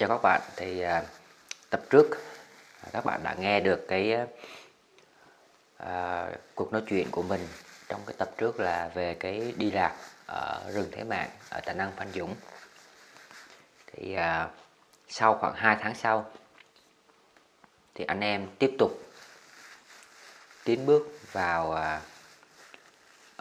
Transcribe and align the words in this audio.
cho 0.00 0.08
các 0.08 0.22
bạn, 0.22 0.40
thì 0.56 0.80
à, 0.80 1.02
tập 1.70 1.80
trước 1.90 2.06
à, 2.82 2.88
các 2.92 3.04
bạn 3.04 3.20
đã 3.22 3.34
nghe 3.38 3.60
được 3.60 3.88
cái 3.88 4.16
à, 5.76 6.28
cuộc 6.54 6.72
nói 6.72 6.82
chuyện 6.88 7.10
của 7.10 7.22
mình 7.22 7.48
trong 7.88 8.00
cái 8.06 8.14
tập 8.18 8.30
trước 8.38 8.60
là 8.60 8.90
về 8.94 9.14
cái 9.14 9.54
đi 9.56 9.70
lạc 9.70 9.94
ở 10.26 10.70
rừng 10.72 10.88
Thế 10.92 11.04
Mạng 11.04 11.30
ở 11.50 11.60
Tà 11.60 11.72
Năng 11.72 11.92
Phan 11.92 12.12
Dũng. 12.12 12.34
Thì 13.86 14.14
à, 14.14 14.48
sau 15.08 15.38
khoảng 15.38 15.54
2 15.54 15.76
tháng 15.80 15.94
sau 15.94 16.30
thì 17.94 18.04
anh 18.04 18.20
em 18.20 18.46
tiếp 18.58 18.70
tục 18.78 18.90
tiến 20.64 20.86
bước 20.86 21.32
vào 21.32 21.72
à, 21.72 22.00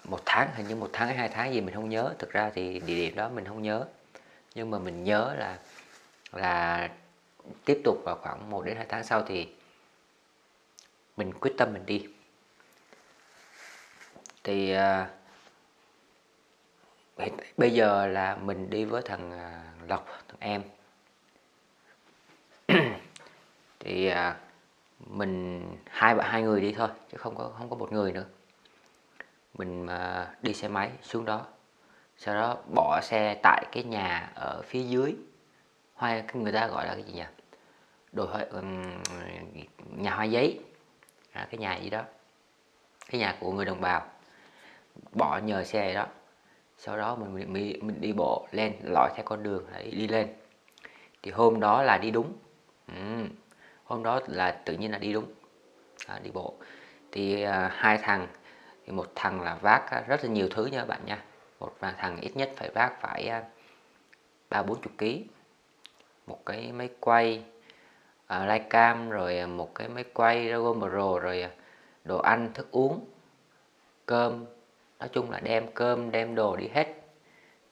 một 0.04 0.21
tháng 0.26 0.50
hình 0.55 0.68
như 0.68 0.76
một 0.76 0.89
tháng 0.94 1.07
hay 1.07 1.18
hai 1.18 1.30
tháng 1.30 1.54
gì 1.54 1.62
mình 1.62 1.76
không 1.76 1.89
nhớ. 1.89 2.14
Thực 2.20 2.32
ra 2.32 2.52
thì 2.55 2.80
địa 2.80 2.96
điểm 2.96 3.16
đó 3.16 3.30
mình 3.30 3.46
không 3.46 3.62
nhớ. 3.62 3.86
Nhưng 4.55 4.71
mà 4.71 4.80
mình 4.80 5.04
nhớ 5.04 5.36
là 5.38 5.57
là 6.32 6.90
tiếp 7.66 7.82
tục 7.84 8.02
vào 8.06 8.16
khoảng 8.22 8.50
1 8.50 8.66
đến 8.66 8.78
2 8.78 8.86
tháng 8.90 9.04
sau 9.04 9.24
thì 9.24 9.48
mình 11.18 11.34
quyết 11.34 11.54
tâm 11.58 11.74
mình 11.74 11.86
đi. 11.86 12.08
Thì 14.44 14.76
uh, 14.76 15.08
bây 17.58 17.72
giờ 17.72 18.08
là 18.08 18.36
mình 18.36 18.70
đi 18.70 18.86
với 18.86 19.02
thằng 19.05 19.32
uh, 19.32 19.90
Lộc 19.90 20.08
thằng 20.28 20.38
em. 20.40 20.64
Thì 23.80 24.12
uh, 24.12 24.16
mình 25.08 25.64
hai 25.90 26.16
bạn 26.16 26.32
hai 26.32 26.41
người 26.41 26.62
đi 26.62 26.74
thôi 26.74 26.88
chứ 27.12 27.18
không 27.18 27.36
có 27.36 27.52
không 27.58 27.70
có 27.70 27.76
một 27.76 27.91
người 27.91 28.12
nữa. 28.12 28.26
Mình 29.54 29.86
uh, 29.86 30.44
đi 30.44 30.54
xe 30.54 30.68
máy 30.68 30.91
xuống 31.02 31.26
đó. 31.26 31.46
Sau 32.18 32.36
đó 32.36 32.58
bỏ 32.76 33.00
xe 33.04 33.40
tại 33.44 33.66
cái 33.72 33.84
nhà 33.84 34.32
ở 34.36 34.62
phía 34.62 34.84
dưới 34.84 35.16
hoa 35.99 36.21
người 36.34 36.52
ta 36.52 36.67
gọi 36.67 36.88
là 36.88 36.94
cái 36.94 37.03
gì 37.03 37.13
nhỉ? 37.13 37.23
Đồ 38.12 38.26
hoa, 38.26 38.46
um, 38.51 38.84
nhà 39.96 40.15
hoa 40.15 40.26
giấy. 40.26 40.60
À, 41.32 41.48
cái 41.51 41.57
nhà 41.60 41.77
gì 41.77 41.90
đó. 41.90 42.04
Cái 43.10 43.21
nhà 43.21 43.35
của 43.40 43.51
người 43.51 43.65
đồng 43.65 43.82
bào. 43.82 44.05
Bỏ 45.12 45.37
nhờ 45.37 45.63
xe 45.63 45.93
đó. 45.93 46.07
Sau 46.77 46.98
đó 46.98 47.15
mình, 47.15 47.54
mình, 47.54 47.79
mình 47.82 48.01
đi 48.01 48.13
bộ 48.13 48.48
lên 48.51 48.74
lội 48.84 49.09
theo 49.15 49.24
con 49.26 49.43
đường 49.43 49.65
để 49.74 49.91
đi 49.91 50.07
lên. 50.07 50.27
Thì 51.24 51.32
hôm 51.32 51.59
đó 51.59 51.84
là 51.84 51.98
đi 51.98 52.12
đúng. 52.12 52.34
Ừ. 52.87 53.26
hôm 53.84 54.04
đó 54.04 54.20
là 54.27 54.52
tự 54.52 54.74
nhiên 54.74 54.91
là 54.91 54.98
đi 54.98 55.13
đúng. 55.13 55.26
À, 56.07 56.20
đi 56.24 56.31
bộ. 56.31 56.54
Thì 57.12 57.43
à, 57.43 57.71
hai 57.76 57.98
thằng 57.98 58.27
thì 58.85 58.91
một 58.91 59.12
thằng 59.15 59.41
là 59.41 59.55
vác 59.62 60.07
rất 60.07 60.24
là 60.24 60.29
nhiều 60.29 60.48
thứ 60.52 60.65
nha 60.65 60.85
bạn 60.85 61.02
nha. 61.05 61.24
Một 61.59 61.76
thằng 61.98 62.18
ít 62.21 62.35
nhất 62.35 62.52
phải 62.55 62.70
vác 62.70 63.02
phải 63.02 63.27
à, 63.27 63.43
ba 64.50 64.63
bốn 64.63 64.81
chục 64.81 64.94
ký 64.97 65.25
một 66.30 66.46
cái 66.46 66.72
máy 66.72 66.90
quay 67.00 67.44
à, 68.28 68.41
uh, 68.44 68.50
Lycam 68.50 69.09
rồi 69.09 69.38
à, 69.38 69.47
một 69.47 69.75
cái 69.75 69.88
máy 69.88 70.03
quay 70.13 70.47
Dragon 70.47 70.80
Pro 70.80 71.19
rồi 71.19 71.41
à, 71.41 71.52
đồ 72.03 72.18
ăn 72.18 72.50
thức 72.53 72.72
uống 72.72 73.06
cơm. 74.06 74.46
Nói 75.00 75.09
chung 75.12 75.31
là 75.31 75.40
đem 75.40 75.72
cơm 75.74 76.12
đem 76.12 76.36
đồ 76.36 76.56
đi 76.56 76.68
hết. 76.68 76.88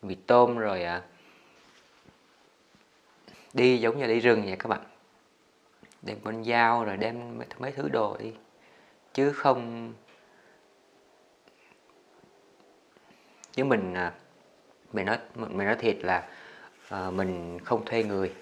Mì 0.02 0.16
tôm 0.16 0.58
rồi 0.58 0.83
à, 0.83 1.02
đi 3.53 3.77
giống 3.77 3.99
như 3.99 4.08
đi 4.08 4.19
rừng 4.19 4.41
vậy 4.45 4.55
các 4.59 4.67
bạn. 4.67 4.81
Đem 6.02 6.17
con 6.23 6.44
dao 6.44 6.83
rồi 6.83 6.97
đem 6.97 7.39
mấy 7.59 7.71
thứ 7.71 7.89
đồ 7.89 8.17
đi. 8.17 8.33
Chứ 9.14 9.31
không 9.31 9.94
chứ 13.52 13.64
mình 13.64 13.94
à, 13.94 14.14
mình 14.94 15.05
nói 15.05 15.17
mình 15.36 15.58
nói 15.58 15.75
thiệt 15.75 15.97
là 16.02 16.27
à, 16.89 17.09
mình 17.09 17.59
không 17.59 17.86
thuê 17.86 18.03
người 18.03 18.33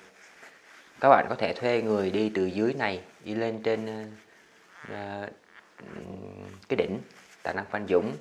các 0.99 1.09
bạn 1.09 1.25
có 1.29 1.35
thể 1.35 1.53
thuê 1.53 1.81
người 1.81 2.11
đi 2.11 2.31
từ 2.35 2.45
dưới 2.45 2.73
này 2.73 3.03
đi 3.23 3.35
lên 3.35 3.63
trên 3.63 4.11
uh, 4.83 5.29
cái 6.69 6.77
đỉnh 6.77 6.99
Tà 7.43 7.53
Năng 7.53 7.65
Phan 7.65 7.87
Dũng. 7.87 8.11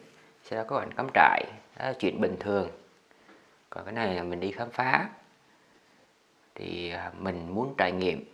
Sau 0.43 0.59
đó 0.59 0.65
các 0.69 0.77
bạn 0.77 0.93
cắm 0.97 1.07
trại 1.15 1.45
đó 1.79 1.85
là 1.85 1.95
chuyện 1.99 2.21
bình 2.21 2.37
thường. 2.41 2.71
Còn 3.71 3.85
cái 3.85 3.95
này 3.95 4.15
là 4.15 4.23
mình 4.23 4.41
đi 4.41 4.53
khám 4.53 4.71
phá. 4.71 5.09
Thì 6.55 6.91
à, 6.91 7.13
mình 7.19 7.55
muốn 7.55 7.75
trải 7.79 7.93
nghiệm. 7.93 8.25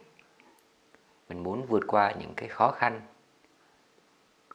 Mình 1.28 1.42
muốn 1.42 1.66
vượt 1.66 1.84
qua 1.86 2.12
những 2.12 2.34
cái 2.34 2.48
khó 2.48 2.70
khăn 2.70 3.00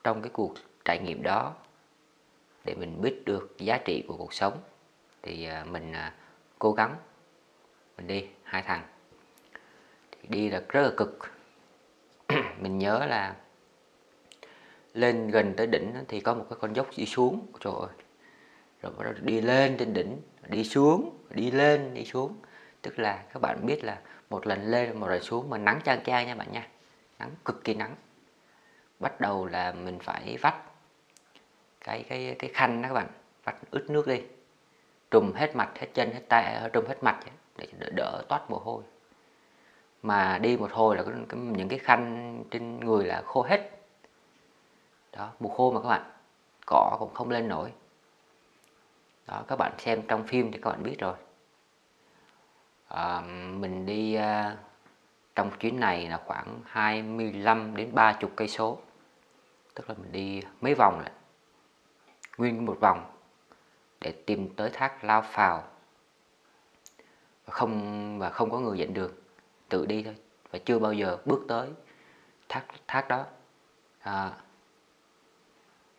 trong 0.04 0.22
cái 0.22 0.30
cuộc 0.34 0.54
trải 0.86 1.00
nghiệm 1.00 1.24
đó 1.24 1.54
để 2.64 2.76
mình 2.76 3.02
biết 3.02 3.22
được 3.26 3.56
giá 3.58 3.78
trị 3.86 4.04
của 4.08 4.18
cuộc 4.18 4.34
sống. 4.34 4.58
Thì 5.22 5.46
à, 5.46 5.64
mình 5.64 5.94
à, 5.94 6.14
cố 6.60 6.72
gắng. 6.72 6.96
Mình 7.98 8.08
đi 8.08 8.28
hai 8.44 8.62
thằng 8.62 8.84
đi 10.30 10.50
là 10.50 10.62
rất 10.70 10.82
là 10.82 10.92
cực. 10.98 11.20
Mình 12.60 12.78
nhớ 12.78 13.06
là 13.06 13.36
lên 14.94 15.28
gần 15.28 15.54
tới 15.58 15.68
đỉnh 15.68 15.94
thì 16.08 16.20
có 16.20 16.34
một 16.34 16.46
cái 16.50 16.58
con 16.62 16.74
dốc 16.74 16.88
đi 16.98 17.06
xuống. 17.06 17.48
Trời 17.60 17.74
ơi. 17.80 17.90
Rồi 18.82 18.92
bắt 18.98 19.04
đầu 19.04 19.14
đi 19.22 19.42
lên 19.42 19.78
trên 19.78 19.94
đỉnh 19.94 20.22
đi 20.48 20.64
xuống 20.64 21.18
đi 21.30 21.52
lên 21.52 21.94
đi 21.94 22.06
xuống. 22.06 22.36
Tức 22.82 23.00
là 23.00 23.24
các 23.34 23.42
bạn 23.42 23.66
biết 23.66 23.84
là 23.84 24.00
một 24.30 24.48
lần 24.48 24.64
lên 24.64 25.00
một 25.00 25.08
lần 25.08 25.22
xuống 25.22 25.50
mà 25.50 25.58
nắng 25.58 25.80
chang 25.84 26.04
chang 26.04 26.28
nha 26.28 26.36
bạn 26.36 26.52
nha. 26.52 26.68
Nắng 27.20 27.32
cực 27.46 27.64
kỳ 27.64 27.74
nắng. 27.74 27.96
Bắt 29.00 29.22
đầu 29.22 29.46
là 29.46 29.72
mình 29.72 30.00
phải 30.00 30.38
vắt 30.42 30.56
cái 31.82 32.06
cái 32.10 32.36
cái 32.40 32.50
khăn 32.54 32.82
đó 32.82 32.90
các 32.90 32.94
bạn. 32.94 33.08
Vắt 33.44 33.56
ướt 33.72 33.90
nước 33.90 34.08
đi. 34.08 34.22
Trùm 35.12 35.34
hết 35.34 35.56
mặt 35.56 35.72
hết 35.80 35.88
chân 35.94 36.14
hết 36.14 36.22
tay 36.30 36.70
trùm 36.74 36.86
hết 36.86 37.04
mặt 37.04 37.20
để 37.58 37.68
đỡ, 37.80 37.90
đỡ 37.90 38.24
toát 38.30 38.50
mồ 38.50 38.58
hôi 38.58 38.84
mà 40.06 40.38
đi 40.38 40.58
một 40.58 40.72
hồi 40.72 40.96
là 40.96 41.04
những 41.30 41.70
cái 41.70 41.80
khăn 41.80 42.44
trên 42.52 42.80
người 42.80 43.06
là 43.06 43.22
khô 43.26 43.42
hết. 43.42 43.72
Đó 45.12 45.32
mùa 45.40 45.50
khô 45.50 45.72
mà 45.72 45.82
các 45.82 45.90
bạn 45.90 46.12
cỏ 46.66 46.98
cũng 47.00 47.14
không 47.14 47.30
lên 47.30 47.48
nổi. 47.48 47.72
Đó 49.28 49.44
các 49.48 49.56
bạn 49.56 49.72
xem 49.78 50.02
trong 50.08 50.28
phim 50.28 50.52
thì 50.52 50.60
các 50.62 50.70
bạn 50.70 50.84
biết 50.84 50.96
rồi. 51.00 51.16
À, 52.88 53.22
mình 53.60 53.86
đi 53.86 54.14
à, 54.16 54.58
trong 55.36 55.52
chuyến 55.60 55.80
này 55.80 56.08
là 56.08 56.22
khoảng 56.26 56.60
25 56.66 57.76
đến 57.76 57.96
30 57.96 58.32
cây 58.36 58.48
số. 58.48 58.78
Tức 59.74 59.90
là 59.90 59.96
mình 60.02 60.12
đi 60.12 60.42
mấy 60.62 60.74
vòng 60.74 61.00
lại. 61.00 61.12
Nguyên 62.38 62.66
một 62.66 62.78
vòng 62.80 63.12
để 64.02 64.14
tìm 64.26 64.56
tới 64.56 64.70
thác 64.74 65.04
lao 65.04 65.22
phào. 65.22 65.64
Không 67.46 68.20
và 68.20 68.30
không 68.30 68.50
có 68.52 68.60
người 68.60 68.78
dẫn 68.78 68.94
đường 68.94 69.12
tự 69.70 69.86
đi 69.86 70.04
thôi. 70.04 70.16
Và 70.52 70.60
chưa 70.66 70.80
bao 70.80 70.94
giờ 70.94 71.18
bước 71.26 71.46
tới 71.48 71.70
thác 72.50 72.66
thác 72.88 73.08
đó. 73.08 73.26
À, 74.00 74.32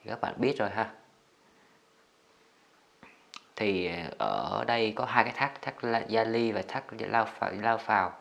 các 0.04 0.20
bạn 0.20 0.34
biết 0.38 0.58
rồi 0.58 0.70
ha. 0.70 0.92
Thì 3.56 3.90
ờ, 4.18 4.48
ở 4.50 4.64
đây 4.64 4.92
có 4.96 5.04
hai 5.04 5.24
cái 5.24 5.32
thác 5.36 5.62
thác 5.62 5.74
Gia 6.08 6.24
Ly 6.24 6.52
và 6.52 6.62
thác 6.68 6.84
Lao 6.98 7.24
Phào, 7.24 7.52
Lao 7.52 7.78
Phào. 7.78 8.12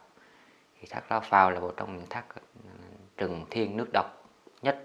Thì 0.79 0.87
thác 0.89 1.11
Lao 1.11 1.21
Phào 1.21 1.51
là 1.51 1.59
một 1.59 1.73
trong 1.77 1.97
những 1.97 2.09
thác 2.09 2.25
ừ, 2.35 2.69
rừng 3.17 3.45
thiên 3.49 3.77
nước 3.77 3.89
độc 3.93 4.05
nhất. 4.61 4.83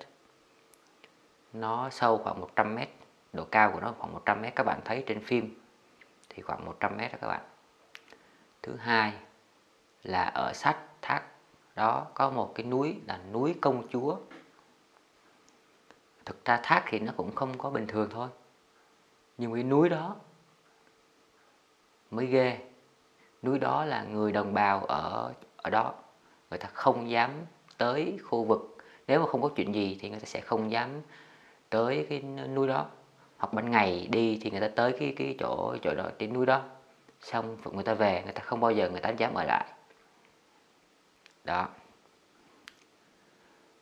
Nó 1.52 1.90
sâu 1.90 2.18
khoảng 2.18 2.40
100 2.40 2.74
mét 2.74 2.88
độ 3.32 3.44
cao 3.50 3.72
của 3.72 3.80
nó 3.80 3.94
khoảng 3.98 4.12
100 4.12 4.42
mét. 4.42 4.54
Các 4.56 4.64
bạn 4.64 4.80
thấy 4.84 5.04
trên 5.06 5.24
phim 5.24 5.60
thì 6.28 6.42
khoảng 6.42 6.64
100 6.64 6.96
mét 6.96 7.12
đó 7.12 7.18
các 7.20 7.28
bạn. 7.28 7.40
Thứ 8.62 8.76
hai 8.76 9.12
là 10.02 10.24
ở 10.24 10.52
sát 10.52 10.76
thác. 11.02 11.22
Đó, 11.76 12.06
có 12.14 12.30
một 12.30 12.52
cái 12.54 12.66
núi 12.66 12.96
là 13.06 13.18
núi 13.32 13.54
công 13.60 13.88
chúa. 13.88 14.16
Thực 16.24 16.44
ra 16.44 16.60
thác 16.62 16.84
thì 16.88 16.98
nó 16.98 17.12
cũng 17.16 17.34
không 17.34 17.58
có 17.58 17.70
bình 17.70 17.86
thường 17.86 18.08
thôi. 18.12 18.28
Nhưng 19.38 19.54
cái 19.54 19.62
núi 19.62 19.88
đó 19.88 20.16
mới 22.10 22.26
ghê. 22.26 22.58
Núi 23.42 23.58
đó 23.58 23.84
là 23.84 24.02
người 24.02 24.32
đồng 24.32 24.54
bào 24.54 24.84
ở 24.84 25.32
ở 25.56 25.70
đó. 25.70 25.94
Người 26.50 26.58
ta 26.58 26.68
không 26.72 27.10
dám 27.10 27.30
tới 27.78 28.18
khu 28.24 28.44
vực. 28.44 28.76
Nếu 29.06 29.20
mà 29.20 29.26
không 29.26 29.42
có 29.42 29.48
chuyện 29.56 29.74
gì 29.74 29.98
thì 30.00 30.10
người 30.10 30.20
ta 30.20 30.26
sẽ 30.26 30.40
không 30.40 30.70
dám 30.70 30.90
tới 31.70 32.06
cái 32.08 32.22
núi 32.22 32.68
đó. 32.68 32.86
Hoặc 33.38 33.52
ban 33.52 33.70
ngày 33.70 34.08
đi 34.10 34.38
thì 34.42 34.50
người 34.50 34.60
ta 34.60 34.68
tới 34.76 34.96
cái 35.00 35.14
cái 35.16 35.36
chỗ 35.38 35.76
chỗ 35.82 35.94
đó 35.94 36.10
trên 36.18 36.32
núi 36.32 36.46
đó. 36.46 36.62
Xong 37.20 37.56
người 37.72 37.84
ta 37.84 37.94
về, 37.94 38.22
người 38.24 38.32
ta 38.32 38.40
không 38.40 38.60
bao 38.60 38.70
giờ 38.70 38.90
người 38.90 39.00
ta 39.00 39.08
dám 39.08 39.34
ở 39.34 39.44
lại 39.44 39.66
đó. 41.44 41.68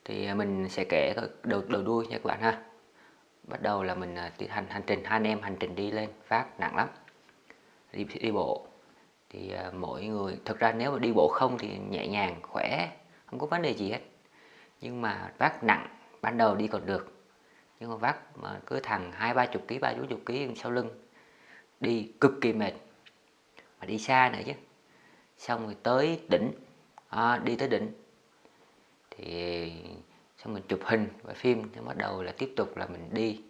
Thì 0.05 0.25
à, 0.25 0.35
mình 0.35 0.69
sẽ 0.69 0.83
kể 0.89 1.13
đầu 1.43 1.61
đầu 1.67 1.81
đuôi 1.81 2.07
nha 2.07 2.17
các 2.17 2.25
bạn 2.25 2.41
ha. 2.41 2.63
Bắt 3.43 3.61
đầu 3.61 3.83
là 3.83 3.95
mình 3.95 4.15
à, 4.15 4.31
tiến 4.37 4.49
hành 4.49 4.65
hành 4.69 4.83
trình 4.87 5.03
hai 5.03 5.15
anh 5.15 5.27
em 5.27 5.41
hành 5.41 5.55
trình 5.59 5.75
đi 5.75 5.91
lên 5.91 6.09
phát 6.27 6.59
nặng 6.59 6.75
lắm. 6.75 6.87
Đi 7.93 8.03
đi 8.03 8.31
bộ. 8.31 8.67
Thì 9.29 9.55
uh, 9.67 9.73
mỗi 9.73 10.05
người 10.05 10.39
thực 10.45 10.59
ra 10.59 10.71
nếu 10.71 10.91
mà 10.91 10.99
đi 10.99 11.11
bộ 11.15 11.27
không 11.33 11.57
thì 11.57 11.77
nhẹ 11.89 12.07
nhàng 12.07 12.39
khỏe 12.41 12.97
không 13.25 13.39
có 13.39 13.45
vấn 13.45 13.61
đề 13.61 13.73
gì 13.73 13.91
hết. 13.91 13.99
Nhưng 14.81 15.01
mà 15.01 15.31
vác 15.37 15.63
nặng 15.63 15.87
ban 16.21 16.37
đầu 16.37 16.55
đi 16.55 16.67
còn 16.67 16.85
được. 16.85 17.13
Nhưng 17.79 17.89
mà 17.89 17.95
vác 17.95 18.37
mà 18.37 18.59
cứ 18.65 18.79
thằng 18.79 19.11
hai 19.11 19.33
ba 19.33 19.45
chục 19.45 19.61
ký 19.67 19.79
ba 19.79 19.93
bốn 19.93 20.07
chục 20.07 20.21
ký 20.25 20.47
sau 20.55 20.71
lưng 20.71 20.89
đi 21.79 22.11
cực 22.21 22.31
kỳ 22.41 22.53
mệt. 22.53 22.73
Mà 23.79 23.85
đi 23.85 23.97
xa 23.97 24.29
nữa 24.33 24.39
chứ. 24.45 24.53
Xong 25.37 25.65
rồi 25.65 25.75
tới 25.83 26.21
đỉnh 26.29 26.51
à, 27.09 27.37
đi 27.43 27.55
tới 27.55 27.67
đỉnh. 27.67 27.91
Thì 29.11 29.71
xong 30.37 30.53
mình 30.53 30.63
chụp 30.67 30.79
hình 30.83 31.07
và 31.23 31.33
phim 31.33 31.69
thì 31.73 31.81
bắt 31.81 31.97
đầu 31.97 32.23
là 32.23 32.31
tiếp 32.37 32.53
tục 32.55 32.77
là 32.77 32.87
mình 32.87 33.09
đi 33.13 33.41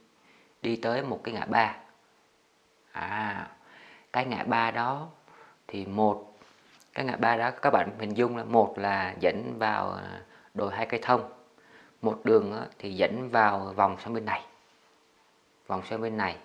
đi 0.62 0.76
tới 0.76 1.04
một 1.04 1.22
cái 1.24 1.34
ngã 1.34 1.46
ba. 1.46 1.76
À 2.92 3.48
cái 4.14 4.26
ngã 4.26 4.44
ba 4.44 4.72
đó 4.72 5.08
thì 5.68 5.86
một 5.86 6.34
cái 6.94 7.06
ngã 7.06 7.16
ba 7.16 7.38
đó 7.38 7.52
các 7.52 7.70
bạn 7.70 7.90
hình 8.00 8.14
dung 8.14 8.38
là 8.38 8.44
một 8.44 8.74
là 8.78 9.16
dẫn 9.20 9.56
vào 9.60 10.00
đồi 10.54 10.76
hai 10.76 10.86
cây 10.86 11.00
thông. 11.04 11.30
Một 12.02 12.20
đường 12.24 12.68
thì 12.80 12.94
dẫn 12.94 13.30
vào 13.30 13.74
vòng 13.76 13.98
sang 14.00 14.14
bên 14.14 14.26
này 14.26 14.46
vòng 15.68 15.82
sang 15.90 16.02
bên 16.02 16.18
này. 16.18 16.38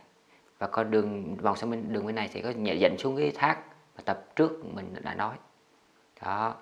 Và 0.59 0.67
con 0.67 0.91
đường 0.91 1.37
vòng 1.37 1.57
sang 1.57 1.71
bên 1.71 1.93
đường 1.93 2.07
bên 2.07 2.15
này 2.15 2.31
thì 2.33 2.43
có 2.43 2.51
dẫn 2.51 2.99
xuống 2.99 3.17
cái 3.17 3.33
thác 3.35 3.59
mà 3.97 4.03
tập 4.05 4.25
trước 4.37 4.65
mình 4.65 4.95
đã 5.03 5.15
nói. 5.15 5.37
Đó 6.23 6.55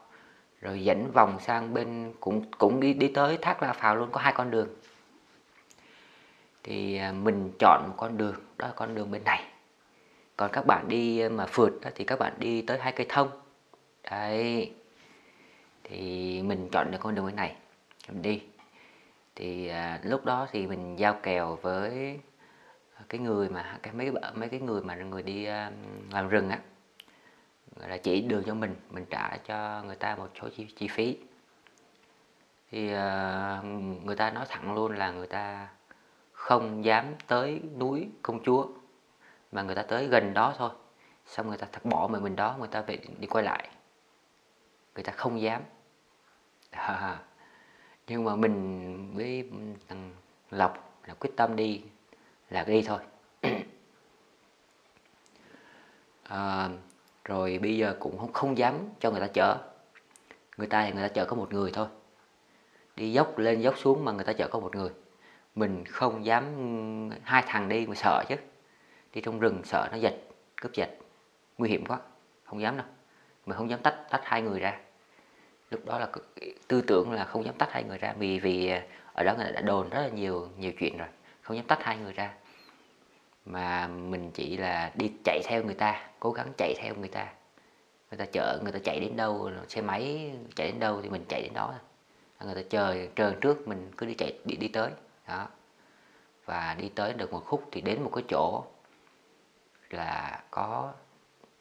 rồi 0.63 0.85
dẫn 0.85 1.11
vòng 1.13 1.41
sang 1.41 1.75
bên 1.75 2.13
cũng 2.21 2.45
cũng 2.59 2.81
đi 2.81 2.93
đi 2.93 3.09
tới 3.09 3.39
thác 3.43 3.63
La 3.63 3.73
Phào 3.73 3.97
luôn 3.97 4.09
có 4.13 4.21
hai 4.21 4.33
con 4.33 4.51
đường. 4.51 4.69
Thì 6.63 6.97
à, 6.97 7.13
mình 7.13 7.51
chọn 7.59 7.85
một 7.89 7.95
con 7.97 8.17
đường 8.17 8.35
đó 8.59 8.67
là 8.67 8.73
con 8.77 8.95
đường 8.95 9.11
bên 9.11 9.25
này. 9.25 9.45
Còn 10.37 10.51
các 10.53 10.67
bạn 10.67 10.89
đi 10.89 11.21
à, 11.21 11.29
mà 11.29 11.47
phượt 11.47 11.73
thì 11.95 12.05
các 12.05 12.19
bạn 12.19 12.33
đi 12.39 12.63
tới 12.63 12.79
hai 12.79 12.93
cây 12.93 13.07
thông. 13.09 13.29
Đấy. 14.11 14.73
Thì 15.85 16.43
mình 16.43 16.69
chọn 16.73 16.91
được 16.91 16.99
con 17.01 17.15
đường 17.15 17.27
bên 17.27 17.37
này. 17.37 17.57
Mình 18.09 18.23
đi. 18.23 18.43
Thì 19.35 19.69
à, 19.69 20.01
lúc 20.03 20.25
đó 20.25 20.49
thì 20.53 20.67
mình 20.67 20.99
giao 20.99 21.15
kèo 21.23 21.59
với 21.63 22.19
cái 23.09 23.21
người 23.21 23.49
mà 23.49 23.79
cái 23.83 23.95
mấy 23.95 24.13
mấy 24.35 24.49
cái 24.49 24.61
người 24.61 24.83
mà 24.83 24.95
người 24.95 25.23
đi 25.23 25.45
à, 25.45 25.71
làm 26.13 26.29
rừng 26.29 26.49
á 26.49 26.59
là 27.77 27.97
chỉ 27.97 28.21
đường 28.21 28.43
cho 28.47 28.55
mình 28.55 28.75
mình 28.91 29.05
trả 29.11 29.37
cho 29.37 29.83
người 29.87 29.97
ta 29.97 30.17
một 30.17 30.29
số 30.41 30.49
chi, 30.57 30.67
chi 30.77 30.89
phí. 30.89 31.17
Thì 32.71 32.87
uh, 32.87 33.65
người 34.05 34.17
ta 34.17 34.31
nói 34.31 34.47
thẳng 34.49 34.75
luôn 34.75 34.97
là 34.97 35.11
người 35.11 35.27
ta 35.27 35.69
không 36.33 36.85
dám 36.85 37.15
tới 37.27 37.61
núi 37.79 38.09
công 38.23 38.43
chúa 38.45 38.67
mà 39.53 39.63
người 39.63 39.75
ta 39.75 39.83
tới 39.83 40.07
gần 40.07 40.35
đó 40.35 40.55
thôi. 40.59 40.71
Xong 41.27 41.49
người 41.49 41.59
ta 41.59 41.67
thật 41.73 41.85
bỏ 41.85 42.09
mình 42.13 42.23
mình 42.23 42.37
đó 42.37 42.57
người 42.59 42.69
ta 42.69 42.81
về 42.81 42.99
đi 43.19 43.27
quay 43.27 43.45
lại. 43.45 43.69
Người 44.95 45.05
ta 45.05 45.13
không 45.13 45.41
dám. 45.41 45.63
À, 46.71 47.19
nhưng 48.07 48.25
mà 48.25 48.37
mình 48.37 49.15
với 49.15 49.51
thằng 49.89 50.15
lộc 50.51 50.93
là 51.07 51.15
quyết 51.15 51.31
tâm 51.37 51.57
đi 51.57 51.83
là 52.51 52.65
đi 52.65 52.83
thôi. 52.83 52.99
À, 56.23 56.69
rồi 57.25 57.59
bây 57.63 57.77
giờ 57.77 57.97
cũng 58.01 58.19
không, 58.19 58.33
không 58.33 58.59
dám 58.59 58.75
cho 59.01 59.11
người 59.11 59.21
ta 59.21 59.27
chở. 59.27 59.57
Người 60.57 60.67
ta 60.67 60.85
thì 60.85 60.93
người 60.93 61.09
ta 61.09 61.15
chở 61.15 61.25
có 61.25 61.37
một 61.37 61.53
người 61.53 61.71
thôi. 61.75 61.87
Đi 62.97 63.13
dốc 63.13 63.39
lên 63.39 63.61
dốc 63.61 63.79
xuống 63.79 64.05
mà 64.05 64.13
người 64.13 64.25
ta 64.25 64.33
chở 64.33 64.49
có 64.49 64.61
một 64.61 64.77
người. 64.77 64.91
Mình 65.55 65.85
không 65.85 66.25
dám 66.25 66.45
hai 67.23 67.43
thằng 67.47 67.69
đi 67.69 67.87
mà 67.87 67.95
sợ 67.95 68.25
chứ. 68.29 68.37
Đi 69.15 69.21
trong 69.21 69.41
rừng 69.41 69.61
sợ 69.65 69.89
nó 69.93 69.97
dịch, 69.97 70.29
cướp 70.57 70.73
dịch, 70.73 70.99
nguy 71.59 71.69
hiểm 71.69 71.87
quá 71.87 71.99
không 72.45 72.61
dám 72.61 72.77
đâu. 72.77 72.87
Mình 73.47 73.57
không 73.57 73.71
dám 73.71 73.81
tách 73.83 73.97
tách 74.11 74.21
hai 74.25 74.43
người 74.43 74.61
ra. 74.61 74.81
Lúc 75.71 75.85
đó 75.85 75.99
là 75.99 76.09
tư 76.69 76.83
tưởng 76.87 77.13
là 77.13 77.25
không 77.25 77.45
dám 77.45 77.55
tách 77.59 77.73
hai 77.73 77.85
người 77.85 77.99
ra 77.99 78.15
vì 78.19 78.39
vì 78.41 78.73
ở 79.13 79.25
đó 79.25 79.35
người 79.37 79.45
ta 79.47 79.51
đã 79.51 79.61
đồn 79.61 79.89
rất 79.89 80.03
là 80.03 80.09
nhiều 80.09 80.49
nhiều 80.59 80.73
chuyện 80.79 80.99
rồi. 80.99 81.09
Không 81.43 81.57
dám 81.57 81.67
tách 81.67 81.83
hai 81.83 81.97
người 81.97 82.13
ra 82.13 82.35
mà 83.45 83.87
mình 83.87 84.31
chỉ 84.35 84.57
là 84.57 84.93
đi 84.95 85.13
chạy 85.25 85.41
theo 85.45 85.63
người 85.63 85.75
ta 85.75 86.11
cố 86.21 86.31
gắng 86.31 86.53
chạy 86.57 86.75
theo 86.79 86.95
người 86.95 87.09
ta. 87.09 87.33
Người 88.11 88.19
ta 88.19 88.25
chở 88.33 88.61
người 88.63 88.73
ta 88.73 88.79
chạy 88.85 89.01
đến 89.01 89.17
đâu 89.17 89.51
xe 89.69 89.81
máy 89.81 90.33
chạy 90.57 90.67
đến 90.67 90.81
đâu 90.81 91.03
thì 91.03 91.09
mình 91.09 91.25
chạy 91.29 91.43
đến 91.43 91.53
đó. 91.55 91.75
Người 92.45 92.55
ta 92.55 92.63
chờ 92.71 93.07
chờ 93.17 93.35
trước 93.41 93.69
mình 93.69 93.91
cứ 93.97 94.07
đi 94.07 94.15
chạy 94.15 94.39
đi 94.45 94.57
đi 94.57 94.69
tới. 94.69 94.91
Đó. 95.29 95.49
Và 96.45 96.77
đi 96.79 96.89
tới 96.89 97.13
được 97.13 97.33
một 97.33 97.45
khúc 97.47 97.69
thì 97.73 97.81
đến 97.81 98.03
một 98.03 98.11
cái 98.15 98.25
chỗ 98.29 98.65
là 99.91 100.43
có 100.51 100.93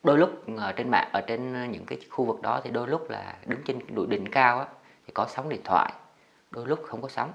đôi 0.03 0.17
lúc 0.17 0.29
ở 0.57 0.71
trên 0.71 0.89
mạng 0.89 1.09
ở 1.13 1.21
trên 1.21 1.71
những 1.71 1.85
cái 1.85 1.99
khu 2.09 2.25
vực 2.25 2.41
đó 2.41 2.61
thì 2.63 2.69
đôi 2.69 2.87
lúc 2.87 3.09
là 3.09 3.35
đứng 3.45 3.59
trên 3.65 3.79
đụi 3.95 4.07
đỉnh 4.07 4.31
cao 4.31 4.59
á, 4.59 4.65
thì 5.07 5.11
có 5.13 5.27
sóng 5.29 5.49
điện 5.49 5.61
thoại. 5.63 5.93
Đôi 6.51 6.67
lúc 6.67 6.79
không 6.87 7.01
có 7.01 7.09
sóng. 7.09 7.33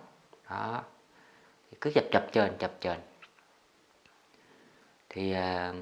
Đó. 0.51 0.83
Thì 1.71 1.77
cứ 1.81 1.91
chập 1.95 2.05
chập 2.13 2.27
chờn 2.33 2.57
chập 2.59 2.71
chờn 2.81 2.99
thì 5.17 5.33
à, 5.33 5.73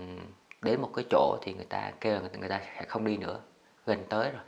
đến 0.63 0.81
một 0.81 0.91
cái 0.95 1.05
chỗ 1.11 1.39
thì 1.43 1.55
người 1.55 1.65
ta 1.65 1.93
kêu 2.01 2.21
người, 2.21 2.31
người 2.39 2.49
ta 2.49 2.61
sẽ 2.79 2.85
không 2.85 3.05
đi 3.05 3.17
nữa 3.17 3.41
gần 3.87 4.05
tới 4.09 4.31
rồi. 4.31 4.43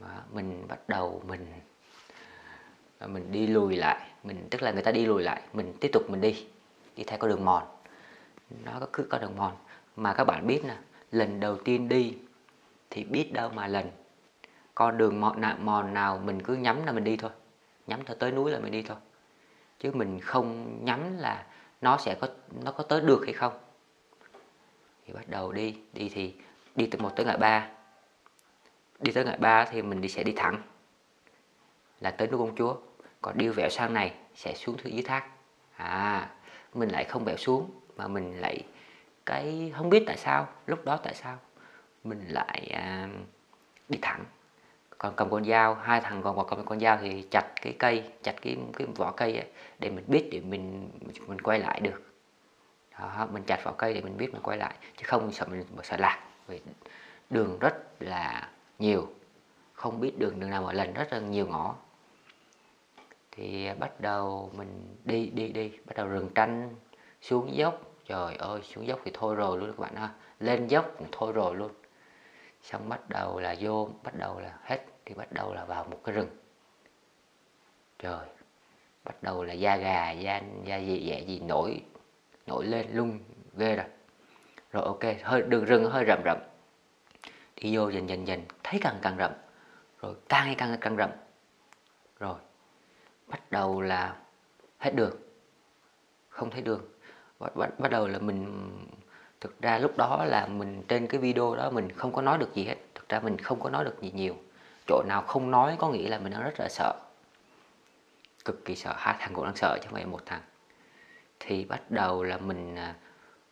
Mà 0.00 0.08
mình 0.32 0.64
bắt 0.68 0.88
đầu 0.88 1.22
mình 1.26 1.46
à, 2.98 3.06
mình 3.06 3.32
đi 3.32 3.46
lùi 3.46 3.76
lại 3.76 4.10
mình 4.22 4.46
tức 4.50 4.62
là 4.62 4.70
người 4.70 4.82
ta 4.82 4.92
đi 4.92 5.06
lùi 5.06 5.22
lại 5.22 5.42
mình 5.52 5.74
tiếp 5.80 5.90
tục 5.92 6.10
mình 6.10 6.20
đi 6.20 6.46
đi 6.96 7.04
theo 7.04 7.18
con 7.18 7.30
đường 7.30 7.44
mòn. 7.44 7.62
Nó 8.64 8.80
cứ 8.92 9.06
con 9.10 9.20
đường 9.20 9.36
mòn. 9.36 9.56
Mà 9.96 10.12
các 10.12 10.24
bạn 10.24 10.46
biết 10.46 10.64
nè 10.64 10.76
lần 11.10 11.40
đầu 11.40 11.56
tiên 11.56 11.88
đi 11.88 12.18
thì 12.90 13.04
biết 13.04 13.32
đâu 13.32 13.48
mà 13.48 13.66
lần 13.66 13.90
con 14.74 14.98
đường 14.98 15.20
mòn 15.20 15.40
nào, 15.40 15.56
mòn 15.60 15.94
nào 15.94 16.18
mình 16.24 16.42
cứ 16.42 16.54
nhắm 16.54 16.86
là 16.86 16.92
mình 16.92 17.04
đi 17.04 17.16
thôi. 17.16 17.30
Nhắm 17.86 18.00
tới 18.18 18.32
núi 18.32 18.50
là 18.50 18.58
mình 18.58 18.72
đi 18.72 18.82
thôi. 18.82 18.96
Chứ 19.78 19.90
mình 19.92 20.20
không 20.20 20.78
nhắm 20.84 21.18
là 21.18 21.46
nó 21.82 21.98
sẽ 21.98 22.14
có 22.14 22.28
nó 22.64 22.72
có 22.72 22.84
tới 22.84 23.00
được 23.00 23.22
hay 23.24 23.32
không? 23.32 23.52
Thì 25.06 25.12
bắt 25.12 25.28
đầu 25.28 25.52
đi 25.52 25.76
đi 25.92 26.08
thì 26.08 26.34
đi 26.76 26.86
từ 26.86 26.98
một 26.98 27.12
tới 27.16 27.26
ngã 27.26 27.36
ba. 27.36 27.68
Đi 29.00 29.12
tới 29.12 29.24
ngã 29.24 29.36
ba 29.36 29.64
thì 29.64 29.82
mình 29.82 30.00
đi 30.00 30.08
sẽ 30.08 30.22
đi 30.22 30.32
thẳng 30.36 30.62
là 32.00 32.10
tới 32.10 32.28
núi 32.28 32.38
công 32.38 32.56
chúa. 32.56 32.76
Còn 33.20 33.38
đi 33.38 33.48
vẹo 33.48 33.68
sang 33.68 33.94
này 33.94 34.14
sẽ 34.34 34.54
xuống 34.54 34.76
thứ 34.78 34.90
dưới 34.90 35.02
thác. 35.02 35.28
À 35.76 36.30
mình 36.74 36.88
lại 36.88 37.04
không 37.04 37.24
vẹo 37.24 37.36
xuống 37.36 37.70
mà 37.96 38.08
mình 38.08 38.40
lại 38.40 38.62
cái 39.26 39.72
không 39.76 39.90
biết 39.90 40.02
tại 40.06 40.16
sao 40.16 40.48
lúc 40.66 40.84
đó 40.84 40.96
tại 40.96 41.14
sao 41.14 41.38
mình 42.04 42.24
lại 42.28 42.70
à, 42.74 43.08
đi 43.88 43.98
thẳng 44.02 44.24
còn 45.02 45.14
cầm 45.16 45.30
con 45.30 45.44
dao 45.44 45.74
hai 45.74 46.00
thằng 46.00 46.22
còn 46.22 46.46
cầm 46.48 46.64
con 46.64 46.80
dao 46.80 46.98
thì 47.00 47.22
chặt 47.30 47.52
cái 47.62 47.76
cây 47.78 48.04
chặt 48.22 48.34
cái 48.42 48.56
cái 48.72 48.86
vỏ 48.96 49.10
cây 49.10 49.36
ấy, 49.36 49.46
để 49.78 49.90
mình 49.90 50.04
biết 50.08 50.28
để 50.32 50.40
mình 50.40 50.90
mình 51.26 51.40
quay 51.40 51.58
lại 51.58 51.80
được. 51.80 52.02
Đó, 52.98 53.28
mình 53.32 53.42
chặt 53.42 53.64
vỏ 53.64 53.72
cây 53.72 53.94
để 53.94 54.00
mình 54.00 54.16
biết 54.16 54.32
mình 54.32 54.42
quay 54.42 54.58
lại 54.58 54.74
chứ 54.96 55.02
không 55.06 55.32
sợ 55.32 55.46
mình 55.46 55.64
sợ 55.82 55.96
lạc. 55.96 56.24
Vì 56.46 56.60
đường 57.30 57.58
rất 57.58 58.02
là 58.02 58.48
nhiều 58.78 59.06
không 59.72 60.00
biết 60.00 60.18
đường 60.18 60.40
đường 60.40 60.50
nào 60.50 60.62
mà 60.62 60.72
lần 60.72 60.92
rất 60.92 61.12
là 61.12 61.18
nhiều 61.18 61.46
ngõ. 61.46 61.74
Thì 63.32 63.68
bắt 63.78 64.00
đầu 64.00 64.50
mình 64.56 64.96
đi 65.04 65.26
đi 65.26 65.48
đi 65.48 65.72
bắt 65.84 65.96
đầu 65.96 66.06
rừng 66.06 66.28
tranh 66.34 66.70
xuống 67.22 67.56
dốc. 67.56 67.80
Trời 68.06 68.36
ơi 68.36 68.60
xuống 68.62 68.86
dốc 68.86 69.00
thì 69.04 69.10
thôi 69.14 69.34
rồi 69.34 69.58
luôn 69.58 69.70
các 69.70 69.78
bạn 69.78 69.96
ha. 69.96 70.08
Lên 70.40 70.66
dốc 70.66 70.90
thì 70.98 71.04
thôi 71.12 71.32
rồi 71.32 71.54
luôn. 71.54 71.70
Xong 72.62 72.88
bắt 72.88 73.00
đầu 73.08 73.40
là 73.40 73.56
vô 73.60 73.88
bắt 74.02 74.14
đầu 74.14 74.40
là 74.40 74.58
hết 74.62 74.78
thì 75.04 75.14
bắt 75.14 75.32
đầu 75.32 75.54
là 75.54 75.64
vào 75.64 75.84
một 75.84 76.00
cái 76.04 76.14
rừng. 76.14 76.28
Trời 77.98 78.26
bắt 79.04 79.22
đầu 79.22 79.44
là 79.44 79.52
da 79.52 79.76
gà 79.76 80.10
da 80.10 80.40
da 80.64 80.76
gì 80.76 81.08
dẻ 81.08 81.20
gì 81.20 81.40
nổi 81.40 81.80
nổi 82.46 82.66
lên 82.66 82.86
lung 82.92 83.18
ghê 83.56 83.76
rồi. 83.76 83.86
Rồi 84.72 84.84
ok 84.84 85.04
hơi 85.22 85.42
đường 85.42 85.64
rừng 85.64 85.90
hơi 85.90 86.04
rậm 86.08 86.22
rậm. 86.24 86.38
Đi 87.56 87.76
vô 87.76 87.88
dần 87.88 88.08
dần 88.08 88.26
dần 88.26 88.42
thấy 88.62 88.80
càng 88.82 88.98
càng 89.02 89.16
rậm. 89.18 89.32
Rồi 90.00 90.14
càng 90.28 90.46
ngày 90.46 90.54
càng 90.58 90.76
càng 90.80 90.96
rậm. 90.96 91.10
Rồi 92.18 92.38
bắt 93.26 93.50
đầu 93.50 93.80
là 93.80 94.16
hết 94.78 94.94
đường. 94.94 95.16
Không 96.28 96.50
thấy 96.50 96.62
đường. 96.62 96.88
Bắt, 97.38 97.56
bắt, 97.56 97.78
bắt 97.78 97.90
đầu 97.90 98.08
là 98.08 98.18
mình 98.18 98.70
thực 99.40 99.62
ra 99.62 99.78
lúc 99.78 99.96
đó 99.96 100.24
là 100.24 100.46
mình 100.46 100.82
trên 100.88 101.06
cái 101.06 101.20
video 101.20 101.56
đó 101.56 101.70
mình 101.70 101.92
không 101.92 102.12
có 102.12 102.22
nói 102.22 102.38
được 102.38 102.54
gì 102.54 102.64
hết. 102.64 102.76
Thực 102.94 103.08
ra 103.08 103.20
mình 103.20 103.38
không 103.38 103.60
có 103.60 103.70
nói 103.70 103.84
được 103.84 104.00
gì 104.00 104.10
nhiều 104.14 104.36
chỗ 104.92 105.02
nào 105.08 105.22
không 105.22 105.50
nói 105.50 105.76
có 105.78 105.88
nghĩa 105.88 106.08
là 106.08 106.18
mình 106.18 106.32
đang 106.32 106.42
rất 106.42 106.60
là 106.60 106.68
sợ. 106.68 106.94
Cực 108.44 108.64
kỳ 108.64 108.76
sợ 108.76 108.94
hai 108.96 109.14
thằng 109.18 109.34
cũng 109.34 109.44
đang 109.44 109.56
sợ 109.56 109.78
chứ 109.80 109.86
không 109.86 109.94
phải 109.94 110.06
một 110.06 110.26
thằng. 110.26 110.42
Thì 111.40 111.64
bắt 111.64 111.90
đầu 111.90 112.24
là 112.24 112.38
mình 112.38 112.76
à, 112.76 112.94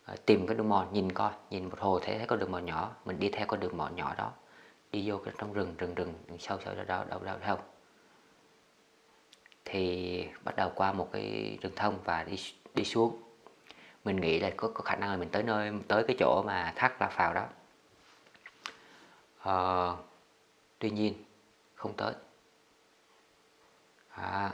à, 0.04 0.14
tìm 0.26 0.46
cái 0.46 0.56
đường 0.56 0.68
mòn 0.68 0.88
nhìn 0.92 1.12
coi 1.12 1.30
nhìn 1.50 1.64
một 1.64 1.80
hồi 1.80 2.00
thấy 2.04 2.18
thấy 2.18 2.26
con 2.26 2.38
đường 2.38 2.52
mòn 2.52 2.64
nhỏ 2.64 2.90
mình 3.04 3.20
đi 3.20 3.28
theo 3.28 3.46
con 3.46 3.60
đường 3.60 3.76
mòn 3.76 3.96
nhỏ 3.96 4.14
đó. 4.18 4.32
Đi 4.92 5.10
vô 5.10 5.18
cái 5.24 5.34
trong 5.38 5.52
rừng 5.52 5.74
rừng 5.78 5.94
rừng 5.94 6.14
sâu 6.38 6.58
sâu 6.64 6.74
đâu 6.74 6.84
đâu 6.84 7.04
đâu 7.04 7.20
đâu 7.24 7.38
đâu 7.46 7.58
thì 9.64 10.28
bắt 10.44 10.56
đầu 10.56 10.72
qua 10.74 10.92
một 10.92 11.08
cái 11.12 11.58
rừng 11.62 11.72
thông 11.76 11.98
và 12.04 12.24
đi 12.24 12.36
đi 12.74 12.84
xuống. 12.84 13.22
Mình 14.04 14.16
nghĩ 14.16 14.40
là 14.40 14.50
có, 14.56 14.68
có 14.74 14.82
khả 14.82 14.96
năng 14.96 15.10
là 15.10 15.16
mình 15.16 15.28
tới 15.28 15.42
nơi 15.42 15.72
tới 15.88 16.04
cái 16.08 16.16
chỗ 16.18 16.42
mà 16.46 16.72
thác 16.76 17.00
la 17.00 17.08
phào 17.08 17.34
đó. 17.34 17.46
Ờ, 19.42 19.96
tuy 20.78 20.90
nhiên 20.90 21.14
không 21.80 21.92
tới. 21.96 22.14
À, 24.08 24.52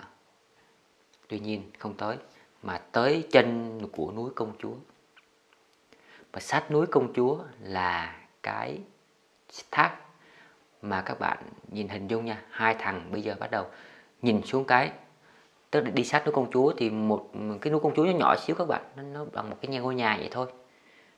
tuy 1.28 1.38
nhiên 1.38 1.70
không 1.78 1.94
tới 1.94 2.16
mà 2.62 2.78
tới 2.78 3.26
chân 3.30 3.80
của 3.92 4.12
núi 4.16 4.30
công 4.36 4.52
chúa. 4.58 4.74
Và 6.32 6.40
sát 6.40 6.70
núi 6.70 6.86
công 6.86 7.12
chúa 7.12 7.38
là 7.60 8.16
cái 8.42 8.80
thác 9.70 9.96
mà 10.82 11.02
các 11.02 11.20
bạn 11.20 11.38
nhìn 11.68 11.88
hình 11.88 12.08
dung 12.08 12.24
nha. 12.24 12.42
Hai 12.50 12.74
thằng 12.74 13.08
bây 13.12 13.22
giờ 13.22 13.34
bắt 13.40 13.50
đầu 13.50 13.66
nhìn 14.22 14.42
xuống 14.42 14.64
cái 14.64 14.92
tức 15.70 15.80
là 15.80 15.90
đi 15.90 16.04
sát 16.04 16.26
núi 16.26 16.34
công 16.34 16.50
chúa 16.50 16.72
thì 16.76 16.90
một 16.90 17.30
cái 17.60 17.70
núi 17.70 17.80
công 17.80 17.94
chúa 17.94 18.04
nó 18.04 18.12
nhỏ 18.12 18.36
xíu 18.36 18.56
các 18.56 18.68
bạn 18.68 18.82
nó, 18.96 19.02
nó 19.02 19.24
bằng 19.32 19.50
một 19.50 19.56
cái 19.60 19.68
nhà 19.68 19.80
ngôi 19.80 19.94
nhà 19.94 20.16
vậy 20.18 20.28
thôi. 20.30 20.46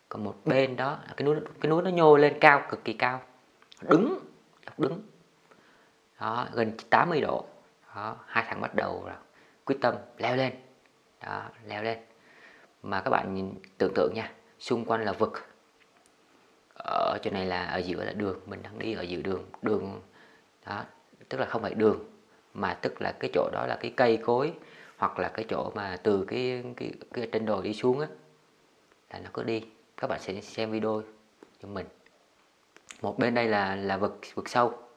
Còn 0.09 0.25
một 0.25 0.35
bên 0.45 0.77
đó 0.77 0.99
cái 1.17 1.27
núi 1.27 1.37
cái 1.61 1.71
núi 1.71 1.83
nó 1.83 1.91
nhô 1.91 2.17
lên 2.17 2.39
cao 2.41 2.63
cực 2.71 2.85
kỳ 2.85 2.93
cao. 2.93 3.21
Đứng 3.83 4.19
đứng 4.79 5.03
đó 6.21 6.49
gần 6.53 6.73
80 6.91 7.21
độ. 7.21 7.45
Đó 7.95 8.17
hai 8.27 8.45
thằng 8.49 8.61
bắt 8.61 8.75
đầu 8.75 9.05
là 9.07 9.17
quyết 9.65 9.77
tâm 9.81 9.95
leo 10.19 10.37
lên. 10.37 10.53
Đó 11.23 11.43
leo 11.67 11.83
lên. 11.83 11.99
Mà 12.83 13.01
các 13.01 13.11
bạn 13.11 13.35
nhìn 13.35 13.55
tưởng 13.79 13.93
tượng 13.95 14.13
nha 14.15 14.33
xung 14.59 14.85
quanh 14.85 15.05
là 15.05 15.13
vực. 15.13 15.33
Ở 16.75 17.19
chỗ 17.23 17.31
này 17.31 17.47
là 17.47 17.65
ở 17.65 17.79
giữa 17.79 18.05
là 18.05 18.13
đường 18.13 18.41
mình 18.47 18.63
đang 18.63 18.79
đi 18.79 18.95
ở 18.95 19.03
giữa 19.03 19.23
đường 19.23 19.45
đường 19.63 20.01
đó 20.67 20.85
tức 21.29 21.41
là 21.41 21.47
không 21.47 21.63
phải 21.63 21.75
đường 21.75 22.05
mà 22.55 22.75
tức 22.75 23.03
là 23.03 23.13
cái 23.21 23.31
chỗ 23.35 23.51
đó 23.53 23.67
là 23.67 23.77
cái 23.81 23.93
cây 23.97 24.17
cối 24.17 24.53
hoặc 24.97 25.19
là 25.19 25.29
cái 25.29 25.45
chỗ 25.49 25.73
mà 25.75 25.97
từ 26.03 26.25
cái 26.25 26.65
cái, 26.77 26.93
cái 27.13 27.29
trên 27.33 27.47
đồi 27.47 27.63
đi 27.63 27.75
xuống 27.75 28.01
á 28.01 28.07
là 29.11 29.19
nó 29.19 29.31
cứ 29.33 29.43
đi. 29.43 29.65
Các 29.97 30.07
bạn 30.07 30.21
sẽ 30.21 30.41
xem 30.41 30.71
video 30.71 31.03
cho 31.63 31.69
mình. 31.69 31.87
Một 33.01 33.19
bên 33.19 33.35
đây 33.35 33.47
là 33.47 33.77
là 33.77 33.97
vực 33.97 34.21
vực 34.35 34.49
sâu 34.49 34.88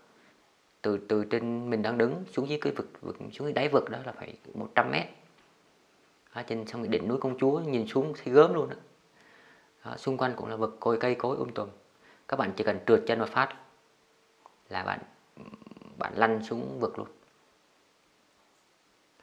từ 0.82 0.98
từ 0.98 1.26
trên 1.26 1.70
mình 1.70 1.82
đang 1.82 1.98
đứng 1.98 2.26
xuống 2.32 2.50
dưới 2.50 2.60
cái 2.62 2.74
vực, 2.74 2.92
vực 3.02 3.18
xuống 3.34 3.48
cái 3.48 3.54
đáy 3.54 3.70
vực 3.70 3.90
đó 3.90 4.00
là 4.06 4.12
phải 4.12 4.38
100 4.54 4.92
mét. 4.92 5.08
Ở 6.34 6.44
trên 6.44 6.68
xong 6.68 6.92
đỉnh 6.92 7.08
núi 7.08 7.18
công 7.22 7.38
chúa 7.38 7.60
nhìn 7.60 7.88
xuống 7.88 8.14
thấy 8.24 8.34
gớm 8.34 8.54
luôn 8.54 8.70
đó. 8.70 8.76
đó 9.86 9.98
xung 9.98 10.18
quanh 10.18 10.34
cũng 10.36 10.50
là 10.50 10.56
vực 10.56 10.78
cối 10.80 10.98
cây 11.00 11.16
cối 11.16 11.38
um 11.38 11.52
tùm. 11.52 11.70
Các 12.28 12.38
bạn 12.38 12.52
chỉ 12.58 12.64
cần 12.64 12.80
trượt 12.88 13.04
chân 13.08 13.20
một 13.20 13.30
phát 13.30 13.56
là 14.70 14.84
bạn 14.84 15.00
bạn 15.98 16.14
lăn 16.16 16.44
xuống 16.44 16.80
vực 16.80 17.00
luôn. 17.00 17.08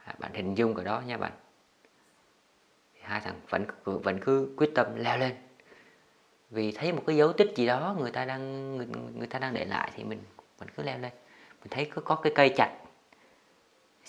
À, 0.05 0.15
bạn 0.19 0.35
hình 0.35 0.55
dung 0.55 0.75
cái 0.75 0.85
đó 0.85 1.03
nha 1.07 1.17
bạn. 1.17 1.33
Hai 3.01 3.21
thằng 3.21 3.41
vẫn 3.49 3.65
vẫn 3.85 4.19
cứ 4.21 4.55
quyết 4.57 4.71
tâm 4.75 4.87
leo 4.97 5.19
lên. 5.19 5.35
Vì 6.51 6.73
thấy 6.73 6.93
một 6.93 7.03
cái 7.07 7.17
dấu 7.17 7.33
tích 7.33 7.53
gì 7.57 7.67
đó 7.67 7.97
người 8.01 8.11
ta 8.11 8.25
đang 8.25 8.77
người, 8.77 8.87
người 9.15 9.27
ta 9.27 9.39
đang 9.39 9.55
để 9.55 9.65
lại 9.65 9.93
thì 9.97 10.05
mình 10.05 10.19
mình 10.61 10.69
cứ 10.77 10.83
leo 10.83 10.99
lên 10.99 11.13
mình 11.61 11.69
thấy 11.71 11.85
có, 11.85 12.03
có 12.05 12.15
cái 12.15 12.33
cây 12.37 12.49
chặt 12.57 12.79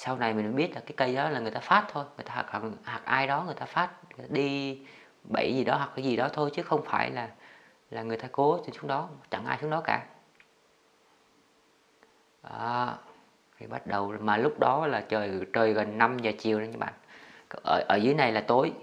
sau 0.02 0.18
này 0.18 0.34
mình 0.34 0.56
biết 0.56 0.76
là 0.76 0.82
cái 0.86 0.94
cây 0.98 1.16
đó 1.16 1.30
là 1.30 1.40
người 1.40 1.52
ta 1.52 1.60
phát 1.60 1.86
thôi. 1.92 2.06
Người 2.18 2.24
ta 2.24 2.46
hoặc, 2.48 2.64
hoặc 2.86 3.06
ai 3.06 3.28
đó 3.28 3.44
người 3.46 3.56
ta 3.56 3.66
phát 3.66 3.90
người 4.18 4.28
ta 4.28 4.34
đi 4.34 4.80
bẫy 5.24 5.56
gì 5.56 5.64
đó 5.64 5.78
hoặc 5.78 5.92
cái 5.96 6.06
gì 6.06 6.16
đó 6.16 6.30
thôi 6.34 6.50
chứ 6.54 6.64
không 6.64 6.82
phải 6.86 7.12
là 7.12 7.30
là 7.92 8.04
người 8.04 8.18
ta 8.18 8.28
cố 8.32 8.60
xuống 8.74 8.88
đó 8.88 9.10
chẳng 9.32 9.46
ai 9.46 9.58
xuống 9.62 9.70
đó 9.70 9.82
cả. 9.82 10.06
Đó. 12.44 12.98
thì 13.58 13.68
bắt 13.68 13.88
đầu 13.88 14.14
mà 14.20 14.38
lúc 14.38 14.60
đó 14.60 14.88
là 14.88 15.02
trời 15.02 15.42
trời 15.54 15.74
gần 15.74 15.98
5 15.98 16.20
giờ 16.20 16.32
chiều 16.40 16.60
đấy 16.60 16.70
các 16.72 16.80
bạn. 16.80 16.94
Ở, 17.64 17.84
ở 17.88 17.96
dưới 17.96 18.14
này 18.14 18.32
là 18.32 18.42
tối. 18.42 18.74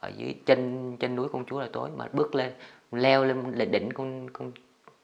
Ở 0.00 0.08
dưới 0.16 0.34
chân 0.46 0.96
chân 1.00 1.16
núi 1.16 1.28
công 1.32 1.44
chúa 1.46 1.60
là 1.60 1.68
tối 1.72 1.90
mà 1.96 2.06
bước 2.12 2.34
lên 2.34 2.52
leo 2.92 3.24
lên 3.24 3.70
đỉnh 3.70 3.90
con 3.94 4.30
con 4.30 4.52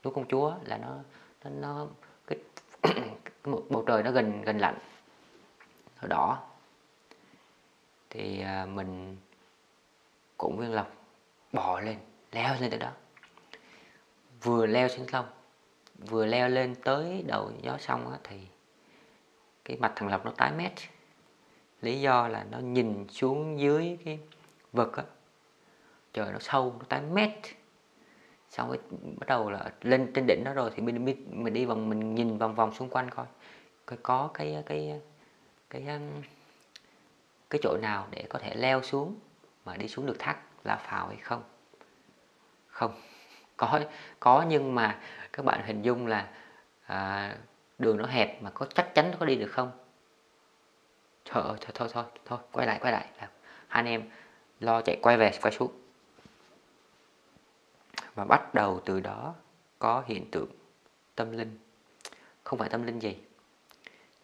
núi 0.04 0.12
công 0.14 0.28
chúa 0.28 0.54
là 0.64 0.78
nó 0.78 0.96
nó, 1.44 1.50
nó 1.50 1.86
một 3.44 3.64
bầu 3.70 3.84
trời 3.86 4.02
nó 4.02 4.10
gần 4.10 4.42
gần 4.42 4.58
lạnh. 4.58 4.78
Nó 6.02 6.08
đỏ 6.08 6.42
thì 8.10 8.40
à, 8.40 8.66
mình 8.66 9.16
cũng 10.36 10.56
viên 10.56 10.72
lộc 10.72 10.92
bò 11.52 11.80
lên 11.80 11.98
leo 12.32 12.54
lên 12.60 12.70
tới 12.70 12.78
đó. 12.78 12.90
Vừa 14.42 14.66
leo 14.66 14.88
xuống 14.88 15.08
sông 15.08 15.26
vừa 16.08 16.26
leo 16.26 16.48
lên 16.48 16.74
tới 16.74 17.24
đầu 17.26 17.52
gió 17.62 17.78
sông 17.78 18.10
á, 18.10 18.18
thì 18.24 18.36
cái 19.64 19.76
mặt 19.76 19.92
thằng 19.96 20.08
lộc 20.08 20.24
nó 20.24 20.32
tái 20.36 20.52
mét. 20.52 20.72
Lý 21.82 22.00
do 22.00 22.28
là 22.28 22.44
nó 22.50 22.58
nhìn 22.58 23.08
xuống 23.08 23.60
dưới 23.60 23.98
cái 24.04 24.18
vực 24.72 24.96
á 24.96 25.04
trời 26.12 26.32
nó 26.32 26.38
sâu 26.38 26.76
nó 26.78 26.84
tái 26.88 27.00
mét 27.00 27.32
xong 28.52 28.70
cái 28.70 28.78
bắt 29.18 29.28
đầu 29.28 29.50
là 29.50 29.72
lên 29.82 30.12
trên 30.14 30.26
đỉnh 30.26 30.44
đó 30.44 30.52
rồi 30.52 30.70
thì 30.74 30.82
mình 30.82 31.04
mình 31.30 31.54
đi 31.54 31.64
vòng 31.64 31.88
mình 31.88 32.14
nhìn 32.14 32.38
vòng 32.38 32.54
vòng 32.54 32.74
xung 32.74 32.88
quanh 32.88 33.10
coi. 33.10 33.26
Coi 33.86 33.98
có 34.02 34.30
cái 34.34 34.62
cái 34.66 35.00
cái 35.70 35.82
cái, 35.84 36.00
cái 37.50 37.60
chỗ 37.62 37.76
nào 37.82 38.06
để 38.10 38.24
có 38.28 38.38
thể 38.38 38.54
leo 38.54 38.82
xuống 38.82 39.14
mà 39.64 39.76
đi 39.76 39.88
xuống 39.88 40.06
được 40.06 40.16
thác 40.18 40.36
la 40.64 40.76
phào 40.76 41.08
hay 41.08 41.16
không? 41.16 41.42
Không. 42.68 42.94
Có 43.56 43.80
có 44.20 44.44
nhưng 44.48 44.74
mà 44.74 44.98
các 45.32 45.44
bạn 45.44 45.60
hình 45.64 45.82
dung 45.82 46.06
là 46.06 46.28
à, 46.86 47.34
đường 47.78 47.96
nó 47.96 48.06
hẹp 48.06 48.42
mà 48.42 48.50
có 48.50 48.66
chắc 48.74 48.94
chắn 48.94 49.10
nó 49.10 49.16
có 49.20 49.26
đi 49.26 49.36
được 49.36 49.50
không? 49.50 49.70
Thôi 51.24 51.56
thôi 51.60 51.88
thôi 51.94 52.04
thôi 52.24 52.38
quay 52.52 52.66
lại 52.66 52.78
quay 52.82 52.92
lại. 52.92 53.06
Hai 53.18 53.28
anh 53.68 53.86
em 53.86 54.02
lo 54.60 54.82
chạy 54.82 54.98
quay 55.02 55.16
về 55.16 55.30
quay 55.42 55.52
xuống 55.52 55.81
và 58.14 58.24
bắt 58.24 58.54
đầu 58.54 58.80
từ 58.84 59.00
đó 59.00 59.34
có 59.78 60.02
hiện 60.06 60.30
tượng 60.30 60.50
tâm 61.14 61.32
linh. 61.32 61.58
Không 62.44 62.58
phải 62.58 62.68
tâm 62.68 62.82
linh 62.82 62.98
gì 62.98 63.16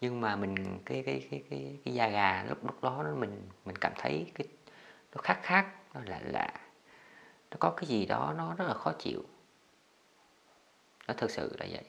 nhưng 0.01 0.21
mà 0.21 0.35
mình 0.35 0.79
cái 0.85 1.03
cái 1.05 1.27
cái 1.31 1.43
cái 1.49 1.79
cái 1.85 1.93
da 1.93 2.07
gà 2.07 2.43
lúc 2.49 2.65
lúc 2.65 2.83
đó 2.83 3.05
mình 3.17 3.41
mình 3.65 3.75
cảm 3.75 3.91
thấy 3.97 4.31
cái 4.35 4.47
nó 5.15 5.21
khác 5.21 5.39
khác 5.43 5.67
nó 5.93 6.01
lạ 6.05 6.19
lạ. 6.23 6.53
Nó 7.51 7.57
có 7.59 7.69
cái 7.69 7.85
gì 7.85 8.05
đó 8.05 8.33
nó 8.37 8.55
rất 8.57 8.65
là 8.67 8.73
khó 8.73 8.91
chịu. 8.99 9.23
Nó 11.07 11.13
thực 11.13 11.31
sự 11.31 11.55
là 11.59 11.65
vậy. 11.71 11.83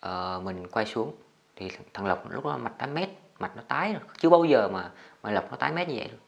Ờ, 0.00 0.40
mình 0.44 0.66
quay 0.68 0.86
xuống 0.86 1.14
thì 1.56 1.70
thằng 1.94 2.06
lộc 2.06 2.30
lúc 2.30 2.44
đó 2.44 2.56
mặt 2.56 2.74
nó 2.78 2.86
mét 2.86 3.08
mặt 3.38 3.52
nó 3.56 3.62
tái 3.68 3.92
rồi. 3.92 4.02
Chưa 4.18 4.28
bao 4.28 4.44
giờ 4.44 4.68
mà 4.68 4.92
mà 5.22 5.30
lộc 5.30 5.50
nó 5.50 5.56
tái 5.56 5.72
mét 5.72 5.88
như 5.88 5.94
vậy 5.96 6.08
luôn. 6.08 6.20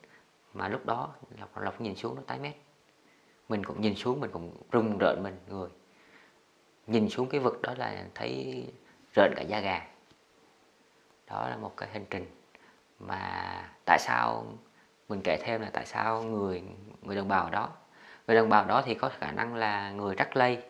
Mà 0.54 0.68
lúc 0.68 0.87
đó 0.87 1.14
lộc 1.38 1.58
lộc 1.58 1.80
nhìn 1.80 1.96
xuống 1.96 2.14
nó 2.16 2.23
tái 2.26 2.38
mét 2.38 2.54
mình 3.49 3.65
cũng 3.65 3.81
nhìn 3.81 3.95
xuống 3.95 4.21
mình 4.21 4.31
cũng 4.33 4.57
rung 4.73 4.99
rợn 4.99 5.23
mình 5.23 5.37
người. 5.49 5.69
Nhìn 6.87 7.09
xuống 7.09 7.29
cái 7.29 7.41
vực 7.41 7.62
đó 7.62 7.75
là 7.76 8.05
thấy 8.15 8.65
rợn 9.15 9.33
cả 9.37 9.43
da 9.43 9.61
gà. 9.61 9.87
Đó 11.26 11.49
là 11.49 11.57
một 11.57 11.76
cái 11.76 11.88
hành 11.93 12.05
trình 12.11 12.26
mà 12.99 13.53
tại 13.85 13.99
sao 14.00 14.47
mình 15.09 15.21
kể 15.25 15.38
thêm 15.43 15.61
là 15.61 15.71
tại 15.73 15.87
sao 15.87 16.23
người 16.23 16.62
người 17.03 17.17
đồng 17.17 17.29
bào 17.29 17.50
đó 17.50 17.71
người 18.26 18.37
đồng 18.37 18.49
bào 18.49 18.65
đó 18.65 18.83
thì 18.87 18.95
có 18.95 19.11
khả 19.19 19.33
năng 19.33 19.55
là 19.55 19.91
người 19.91 20.15
Rắc 20.15 20.37
Lây. 20.37 20.62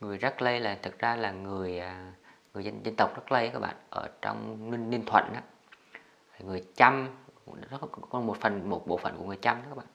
Người 0.00 0.18
Rắc 0.18 0.42
Lây 0.42 0.60
là 0.60 0.78
thực 0.82 0.98
ra 0.98 1.16
là 1.16 1.32
người 1.32 1.78
à, 1.78 2.12
người 2.54 2.64
dân 2.64 2.80
dân 2.84 2.96
tộc 2.96 3.14
Rắc 3.14 3.32
Lây 3.32 3.48
các 3.48 3.58
bạn 3.58 3.76
ở 3.90 4.08
trong 4.22 4.70
Ninh, 4.70 4.90
Ninh 4.90 5.04
Thuận 5.06 5.24
đó. 5.34 5.40
người 6.40 6.64
Chăm 6.76 7.08
nó 7.70 7.78
có 8.10 8.20
một 8.20 8.36
phần 8.40 8.70
một 8.70 8.86
bộ 8.86 8.96
phận 8.96 9.16
của 9.18 9.24
người 9.24 9.36
Chăm 9.36 9.56
đó 9.56 9.66
các 9.68 9.76
bạn 9.76 9.86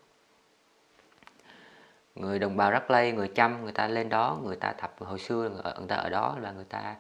người 2.16 2.40
đồng 2.40 2.58
bào 2.58 2.72
Rắc 2.72 2.92
Lây 2.92 3.12
người 3.12 3.28
Chăm 3.28 3.64
người 3.64 3.72
ta 3.72 3.88
lên 3.88 4.10
đó 4.10 4.40
người 4.44 4.56
ta 4.56 4.74
thập 4.74 4.96
hồi 5.00 5.20
xưa 5.20 5.50
người 5.78 5.88
ta 5.88 5.96
ở 5.96 6.10
đó 6.10 6.38
là 6.42 6.52
người 6.52 6.66
ta 6.66 6.96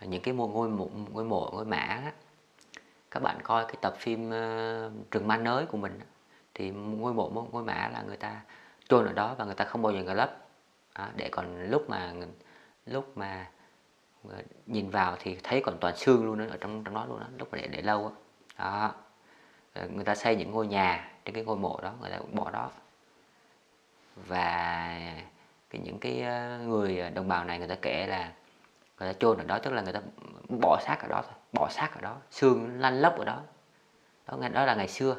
những 0.00 0.22
cái 0.22 0.34
ngôi 0.34 0.48
ngôi 0.48 0.68
mộ 0.68 0.90
ngôi 1.12 1.24
mộ 1.24 1.50
ngôi 1.52 1.64
mã 1.64 2.00
đó. 2.04 2.10
các 3.10 3.22
bạn 3.22 3.38
coi 3.42 3.64
cái 3.64 3.76
tập 3.80 3.94
phim 3.98 4.30
ờ, 4.30 4.86
uh, 4.86 5.10
rừng 5.10 5.28
ma 5.28 5.36
nới 5.36 5.66
của 5.66 5.76
mình 5.76 6.00
thì 6.54 6.70
ngôi 6.70 7.14
mộ 7.14 7.48
ngôi 7.52 7.64
mã 7.64 7.88
là 7.92 8.02
người 8.06 8.16
ta 8.16 8.40
chôn 8.88 9.06
ở 9.06 9.12
đó 9.12 9.34
và 9.38 9.44
người 9.44 9.54
ta 9.54 9.64
không 9.64 9.82
bao 9.82 9.92
giờ 9.92 10.02
người 10.02 10.14
lấp 10.14 10.36
đó, 10.98 11.08
để 11.16 11.28
còn 11.32 11.70
lúc 11.70 11.90
mà 11.90 12.12
lúc 12.86 13.18
mà 13.18 13.46
ờ, 14.28 14.42
nhìn 14.66 14.90
vào 14.90 15.16
thì 15.20 15.38
thấy 15.42 15.60
còn 15.64 15.78
toàn 15.80 15.96
xương 15.96 16.26
luôn 16.26 16.38
đó, 16.38 16.44
ở 16.50 16.56
trong 16.60 16.84
trong 16.84 16.94
đó 16.94 17.06
luôn 17.08 17.20
đó 17.20 17.26
lúc 17.38 17.48
mà 17.52 17.58
để 17.58 17.66
để 17.66 17.82
lâu 17.82 18.02
đó. 18.02 18.12
đó 18.58 18.94
người 19.90 20.04
ta 20.04 20.14
xây 20.14 20.36
những 20.36 20.50
ngôi 20.50 20.66
nhà 20.66 21.12
trên 21.24 21.34
cái 21.34 21.44
ngôi 21.44 21.56
mộ 21.56 21.80
đó 21.82 21.92
người 22.00 22.10
ta 22.10 22.18
cũng 22.18 22.34
bỏ 22.34 22.50
đó 22.50 22.70
và 24.16 25.00
cái 25.70 25.80
những 25.84 25.98
cái 25.98 26.22
ờ, 26.22 26.58
người 26.58 26.98
ờ, 26.98 27.10
đồng 27.10 27.28
bào 27.28 27.44
này 27.44 27.58
người 27.58 27.68
ta 27.68 27.76
kể 27.82 28.06
là 28.06 28.32
người 29.00 29.12
ta 29.12 29.18
chôn 29.18 29.38
ở 29.38 29.44
đó 29.44 29.58
tức 29.58 29.72
là 29.72 29.82
người 29.82 29.92
ta 29.92 30.00
bỏ 30.48 30.80
xác 30.86 30.96
ở 31.00 31.08
đó 31.08 31.22
thôi 31.24 31.34
bỏ 31.52 31.68
xác 31.70 31.94
ở 31.94 32.00
đó 32.00 32.16
xương 32.30 32.80
lăn 32.80 33.00
lóc 33.00 33.18
ở 33.18 33.24
đó. 33.24 33.42
Đó 34.26 34.48
đó 34.52 34.64
là 34.64 34.74
ngày 34.74 34.88
xưa 34.88 35.16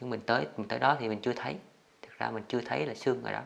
nhưng 0.00 0.10
mình 0.10 0.20
tới 0.26 0.46
mình 0.56 0.68
tới 0.68 0.78
đó 0.78 0.96
thì 1.00 1.08
mình 1.08 1.20
chưa 1.22 1.32
thấy. 1.32 1.56
Thực 2.02 2.18
ra 2.18 2.30
mình 2.30 2.44
chưa 2.48 2.60
thấy 2.60 2.86
là 2.86 2.94
xương 2.94 3.22
ở 3.24 3.32
đó. 3.32 3.42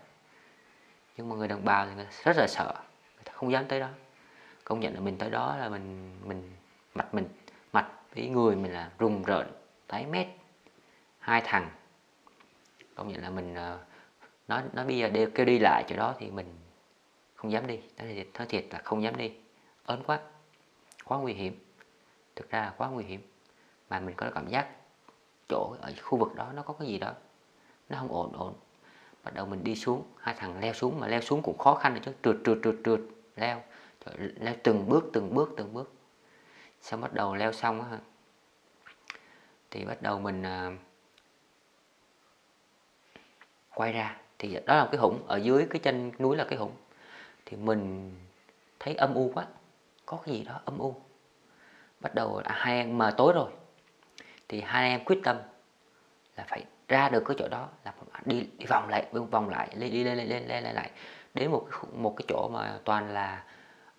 Nhưng 1.17 1.29
mà 1.29 1.37
người 1.37 1.49
đồng 1.49 1.65
bào 1.65 1.87
thì 1.87 1.95
người 1.95 2.05
ta 2.05 2.11
rất 2.25 2.37
là 2.37 2.47
sợ 2.49 2.75
người 3.15 3.25
ta 3.25 3.33
không 3.33 3.53
dám 3.53 3.65
tới 3.69 3.81
đó. 3.81 3.89
Công 4.65 4.81
nhận 4.81 4.95
là 4.95 5.01
mình 5.01 5.19
tới 5.19 5.31
đó 5.31 5.57
là 5.57 5.69
mình 5.69 6.17
mình 6.25 6.53
mặt 6.95 7.15
mình 7.15 7.29
mặt 7.73 7.89
với 8.15 8.29
người 8.29 8.57
mình 8.57 8.73
là 8.73 8.91
rùng 8.99 9.23
rợn 9.23 9.47
tái 9.87 10.07
mét 10.07 10.27
hai 11.19 11.43
thằng. 11.45 11.71
Công 12.95 13.09
nhận 13.09 13.23
là 13.23 13.31
mình 13.31 13.55
uh, 13.55 13.94
nó 14.49 14.63
nó 14.73 14.85
bây 14.85 14.99
giờ 14.99 15.09
đều 15.09 15.31
kêu 15.35 15.47
đi 15.47 15.59
lại 15.59 15.85
chỗ 15.89 15.97
đó 15.97 16.15
thì 16.19 16.31
mình 16.31 16.47
không 17.35 17.53
dám 17.53 17.67
đi. 17.67 17.81
Nói 17.99 18.15
thiệt, 18.15 18.27
nói 18.39 18.47
thiệt 18.47 18.65
là 18.71 18.79
không 18.85 19.03
dám 19.03 19.17
đi. 19.17 19.33
Ớn 19.85 20.03
quá. 20.07 20.21
Quá 21.05 21.19
nguy 21.19 21.33
hiểm. 21.33 21.65
Thực 22.37 22.51
ra 22.51 22.61
là 22.61 22.75
quá 22.77 22.89
nguy 22.89 23.05
hiểm. 23.05 23.21
Mà 23.91 24.01
mình 24.01 24.15
có 24.17 24.31
cảm 24.35 24.49
giác 24.49 24.69
chỗ 25.49 25.77
ở 25.81 25.93
khu 26.03 26.19
vực 26.19 26.35
đó 26.35 26.53
nó 26.55 26.63
có 26.63 26.75
cái 26.75 26.89
gì 26.89 26.99
đó. 26.99 27.13
Nó 27.89 27.99
không 27.99 28.13
ổn 28.13 28.33
ổn. 28.33 28.55
Bắt 29.25 29.35
đầu 29.35 29.47
mình 29.47 29.65
đi 29.65 29.77
xuống 29.77 30.03
hai 30.19 30.35
thằng 30.39 30.61
leo 30.61 30.73
xuống 30.73 31.01
mà 31.01 31.07
leo 31.07 31.21
xuống 31.21 31.43
cũng 31.43 31.59
khó 31.59 31.75
khăn 31.75 32.01
chứ. 32.05 32.13
Trượt 32.23 32.37
trượt 32.45 32.59
trượt 32.65 32.75
trượt. 32.85 33.01
Leo. 33.37 33.63
Leo 34.17 34.55
từng 34.63 34.89
bước 34.89 35.05
từng 35.13 35.35
bước 35.35 35.55
từng 35.57 35.75
bước. 35.75 35.93
Xong 36.81 37.01
bắt 37.01 37.13
đầu 37.13 37.35
leo 37.35 37.53
xong 37.53 37.91
á. 37.91 37.99
Thì 39.71 39.85
bắt 39.85 40.03
đầu 40.03 40.19
mình 40.19 40.43
uh, 40.43 40.79
quay 43.75 43.93
ra 43.93 44.21
thì 44.49 44.59
đó 44.67 44.77
là 44.77 44.89
cái 44.93 45.01
hũng 45.01 45.27
ở 45.27 45.37
dưới 45.37 45.67
cái 45.71 45.81
chân 45.81 46.13
núi 46.19 46.37
là 46.37 46.45
cái 46.45 46.59
hũng 46.59 46.73
thì 47.47 47.57
mình 47.57 48.13
thấy 48.81 48.95
âm 48.95 49.15
u 49.15 49.31
quá 49.35 49.47
có 50.07 50.19
cái 50.27 50.35
gì 50.35 50.45
đó 50.45 50.61
âm 50.65 50.79
u. 50.79 50.95
Bắt 52.01 52.15
đầu 52.15 52.37
à, 52.45 52.55
hai 52.55 52.77
em 52.77 52.99
mà 52.99 53.11
tối 53.11 53.33
rồi. 53.33 53.51
Thì 54.49 54.61
hai 54.61 54.91
em 54.91 55.05
quyết 55.05 55.21
tâm 55.25 55.37
là 56.37 56.45
phải 56.49 56.65
ra 56.89 57.09
được 57.09 57.23
cái 57.27 57.37
chỗ 57.39 57.49
đó 57.49 57.69
là 57.85 57.93
đi 58.25 58.49
đi 58.59 58.67
vòng 58.67 58.89
lại 58.89 59.07
vòng 59.31 59.49
lại 59.49 59.69
đi, 59.79 59.91
đi 59.91 60.05
lên 60.05 60.17
lên 60.17 60.29
lên 60.29 60.65
lên 60.65 60.75
lại, 60.75 60.91
đến 61.35 61.51
một 61.51 61.67
cái, 61.71 61.81
một 61.93 62.15
cái 62.17 62.25
chỗ 62.29 62.49
mà 62.53 62.79
toàn 62.85 63.11
là 63.11 63.45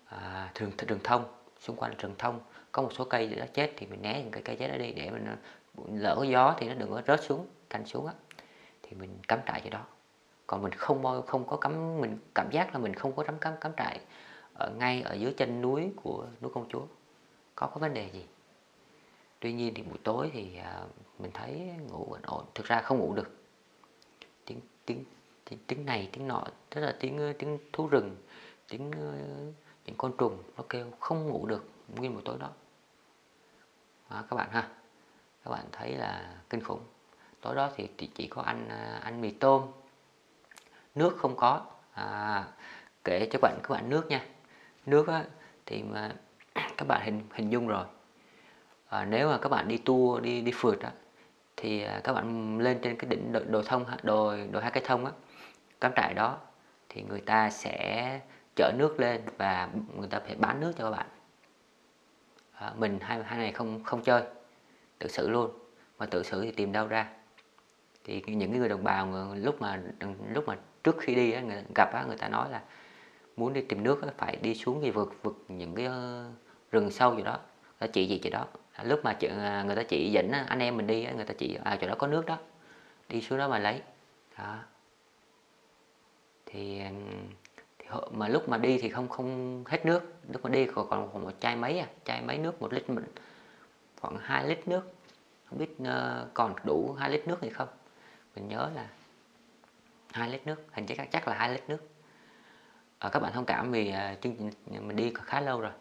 à, 0.06 0.50
đường 0.86 1.00
thông 1.04 1.24
xung 1.60 1.76
quanh 1.76 1.90
đường 1.90 2.00
rừng 2.00 2.14
thông. 2.18 2.40
Có 2.72 2.82
một 2.82 2.92
số 2.92 3.04
cây 3.04 3.26
đã 3.26 3.46
chết 3.46 3.72
thì 3.76 3.86
mình 3.86 4.02
né 4.02 4.22
những 4.22 4.30
cái 4.30 4.42
cây 4.42 4.56
chết 4.56 4.68
đó 4.68 4.76
đi 4.76 4.92
để 4.92 5.10
mình 5.10 5.26
à, 5.26 5.36
lỡ 5.92 6.24
gió 6.28 6.54
thì 6.58 6.68
nó 6.68 6.74
đừng 6.74 6.90
có 6.90 7.02
rớt 7.06 7.24
xuống 7.24 7.46
canh 7.70 7.86
xuống 7.86 8.06
á. 8.06 8.12
Thì 8.82 8.96
mình 8.96 9.18
cắm 9.28 9.38
trại 9.46 9.60
cho 9.64 9.70
đó 9.70 9.84
còn 10.46 10.62
mình 10.62 10.72
không 10.72 11.22
không 11.26 11.46
có 11.46 11.56
cắm 11.56 12.00
mình 12.00 12.18
cảm 12.34 12.50
giác 12.50 12.72
là 12.72 12.78
mình 12.78 12.94
không 12.94 13.16
có 13.16 13.22
cắm 13.22 13.38
cắm 13.38 13.54
cắm 13.60 13.72
trại 13.76 14.00
ở 14.54 14.70
ngay 14.70 15.02
ở 15.02 15.14
dưới 15.14 15.34
chân 15.36 15.60
núi 15.62 15.92
của 16.02 16.26
núi 16.40 16.50
công 16.54 16.68
chúa. 16.68 16.82
Có 17.54 17.66
có 17.66 17.80
vấn 17.80 17.94
đề 17.94 18.10
gì? 18.12 18.26
Tuy 19.40 19.52
nhiên 19.52 19.74
thì 19.74 19.82
buổi 19.82 19.98
tối 20.04 20.30
thì 20.32 20.56
à, 20.56 20.84
mình 21.18 21.30
thấy 21.34 21.70
ngủ 21.90 22.06
ổn 22.10 22.22
ổn. 22.22 22.44
Thực 22.54 22.66
ra 22.66 22.82
không 22.82 22.98
ngủ 22.98 23.14
được. 23.14 23.30
Tiếng 24.44 24.60
tiếng 24.86 25.04
tiếng, 25.44 25.58
tiếng 25.66 25.86
này 25.86 26.08
tiếng 26.12 26.28
nọ 26.28 26.44
tức 26.70 26.80
là 26.80 26.96
tiếng 27.00 27.34
tiếng 27.38 27.58
thú 27.72 27.86
rừng 27.86 28.16
tiếng 28.68 28.90
những 29.86 29.96
con 29.98 30.12
trùng 30.18 30.42
nó 30.56 30.64
kêu 30.68 30.86
không 31.00 31.28
ngủ 31.28 31.46
được 31.46 31.64
nguyên 31.96 32.14
buổi 32.14 32.22
tối 32.24 32.36
đó. 32.40 32.50
Đó, 34.10 34.24
các 34.30 34.36
bạn 34.36 34.50
ha. 34.50 34.68
Các 35.44 35.50
bạn 35.50 35.64
thấy 35.72 35.96
là 35.96 36.34
kinh 36.50 36.64
khủng. 36.64 36.80
Tối 37.40 37.54
đó 37.54 37.70
thì 37.76 37.88
chỉ 38.14 38.26
có 38.26 38.42
ăn 38.42 38.68
anh 38.68 39.00
ăn 39.00 39.20
mì 39.20 39.30
tôm 39.30 39.62
nước 40.96 41.16
không 41.18 41.36
có. 41.36 41.60
À, 41.94 42.44
kể 43.04 43.28
cho 43.32 43.38
bạn 43.42 43.58
các 43.62 43.70
bạn 43.70 43.90
nước 43.90 44.06
nha. 44.08 44.24
Nước 44.86 45.08
á, 45.08 45.24
thì 45.66 45.82
mà 45.82 46.12
các 46.76 46.88
bạn 46.88 47.00
hình 47.04 47.22
hình 47.32 47.50
dung 47.50 47.68
rồi. 47.68 47.84
À, 48.88 49.04
nếu 49.04 49.28
mà 49.28 49.38
các 49.38 49.48
bạn 49.48 49.68
đi 49.68 49.78
tour 49.78 50.22
đi 50.22 50.40
đi 50.40 50.52
phượt 50.54 50.80
á, 50.80 50.90
thì 51.56 51.82
à, 51.82 52.00
các 52.04 52.12
bạn 52.12 52.58
lên 52.58 52.78
trên 52.82 52.96
cái 52.96 53.10
đỉnh 53.10 53.32
đồi, 53.32 53.44
đồi 53.48 53.62
thông 53.66 53.84
đồi 54.02 54.48
đồi 54.52 54.62
hai 54.62 54.70
cái 54.70 54.82
thông 54.86 55.04
á 55.04 55.12
cắm 55.80 55.92
trại 55.96 56.14
đó 56.14 56.38
thì 56.88 57.02
người 57.02 57.20
ta 57.20 57.50
sẽ 57.50 58.20
chở 58.56 58.72
nước 58.78 59.00
lên 59.00 59.20
và 59.38 59.68
người 59.98 60.08
ta 60.08 60.20
phải 60.20 60.34
bán 60.34 60.60
nước 60.60 60.72
cho 60.78 60.84
các 60.84 60.90
bạn. 60.90 61.06
À, 62.52 62.72
mình 62.76 62.98
hai 63.00 63.22
hai 63.24 63.38
này 63.38 63.52
không 63.52 63.84
không 63.84 64.02
chơi 64.02 64.22
tự 64.98 65.08
xử 65.08 65.28
luôn. 65.28 65.50
Mà 65.98 66.06
tự 66.06 66.22
xử 66.22 66.42
thì 66.42 66.50
tìm 66.50 66.72
đâu 66.72 66.86
ra. 66.86 67.10
Thì 68.04 68.22
những 68.26 68.58
người 68.58 68.68
đồng 68.68 68.84
bào 68.84 69.34
lúc 69.34 69.60
mà 69.60 69.82
lúc 70.34 70.46
mà 70.46 70.56
trước 70.86 70.96
khi 70.98 71.14
đi 71.14 71.40
người 71.40 71.62
gặp 71.74 72.06
người 72.06 72.16
ta 72.16 72.28
nói 72.28 72.50
là 72.50 72.62
muốn 73.36 73.52
đi 73.52 73.60
tìm 73.60 73.82
nước 73.82 74.00
phải 74.18 74.36
đi 74.36 74.54
xuống 74.54 74.82
cái 74.82 74.90
vực 74.90 75.14
vực 75.22 75.44
những 75.48 75.74
cái 75.74 75.86
ờ, 75.86 76.30
rừng 76.70 76.90
sâu 76.90 77.16
gì 77.16 77.22
đó 77.22 77.38
ta 77.78 77.86
chỉ 77.86 78.06
gì 78.06 78.18
chị 78.22 78.30
đó 78.30 78.46
à, 78.72 78.84
lúc 78.84 79.00
mà 79.04 79.16
à, 79.40 79.62
người 79.66 79.76
ta 79.76 79.82
chỉ 79.82 80.10
dẫn 80.10 80.32
anh 80.32 80.58
em 80.58 80.76
mình 80.76 80.86
đi 80.86 81.06
người 81.16 81.24
ta 81.24 81.34
chỉ 81.38 81.58
à 81.64 81.78
chỗ 81.80 81.88
đó 81.88 81.94
có 81.98 82.06
nước 82.06 82.26
đó 82.26 82.38
đi 83.08 83.22
xuống 83.22 83.38
đó 83.38 83.48
mà 83.48 83.58
lấy. 83.58 83.82
Đó. 84.38 84.58
Thì, 86.46 86.80
thì 87.78 87.86
mà 88.10 88.28
lúc 88.28 88.48
mà 88.48 88.58
đi 88.58 88.78
thì 88.78 88.88
không 88.88 89.08
không 89.08 89.64
hết 89.66 89.86
nước 89.86 90.14
lúc 90.32 90.44
mà 90.44 90.50
đi 90.50 90.66
còn 90.66 90.88
còn 90.88 91.24
một 91.24 91.32
chai 91.40 91.56
mấy 91.56 91.78
à 91.78 91.86
chai 92.04 92.22
mấy 92.22 92.38
nước 92.38 92.62
một 92.62 92.72
lít 92.72 92.90
mình 92.90 93.04
khoảng 94.00 94.16
2 94.20 94.48
lít 94.48 94.68
nước. 94.68 94.92
Không 95.50 95.58
biết 95.58 95.76
ờ, 95.84 96.26
còn 96.34 96.54
đủ 96.64 96.92
2 96.98 97.10
lít 97.10 97.28
nước 97.28 97.40
hay 97.40 97.50
không. 97.50 97.68
Mình 98.34 98.48
nhớ 98.48 98.70
là 98.74 98.88
2 100.16 100.30
lít 100.30 100.46
nước 100.46 100.66
hình 100.72 100.86
chắc 100.86 101.08
chắc 101.10 101.28
là 101.28 101.34
2 101.34 101.50
lít 101.50 101.68
nước. 101.68 101.88
À, 102.98 103.08
các 103.12 103.22
bạn 103.22 103.32
thông 103.32 103.44
cảm 103.44 103.72
vì 103.72 103.92
uh, 103.92 104.20
chương 104.22 104.36
trình 104.36 104.50
ờ, 104.74 104.80
mình 104.80 104.96
đi 104.96 105.12
khá 105.24 105.40
lâu 105.40 105.60
rồi. 105.60 105.72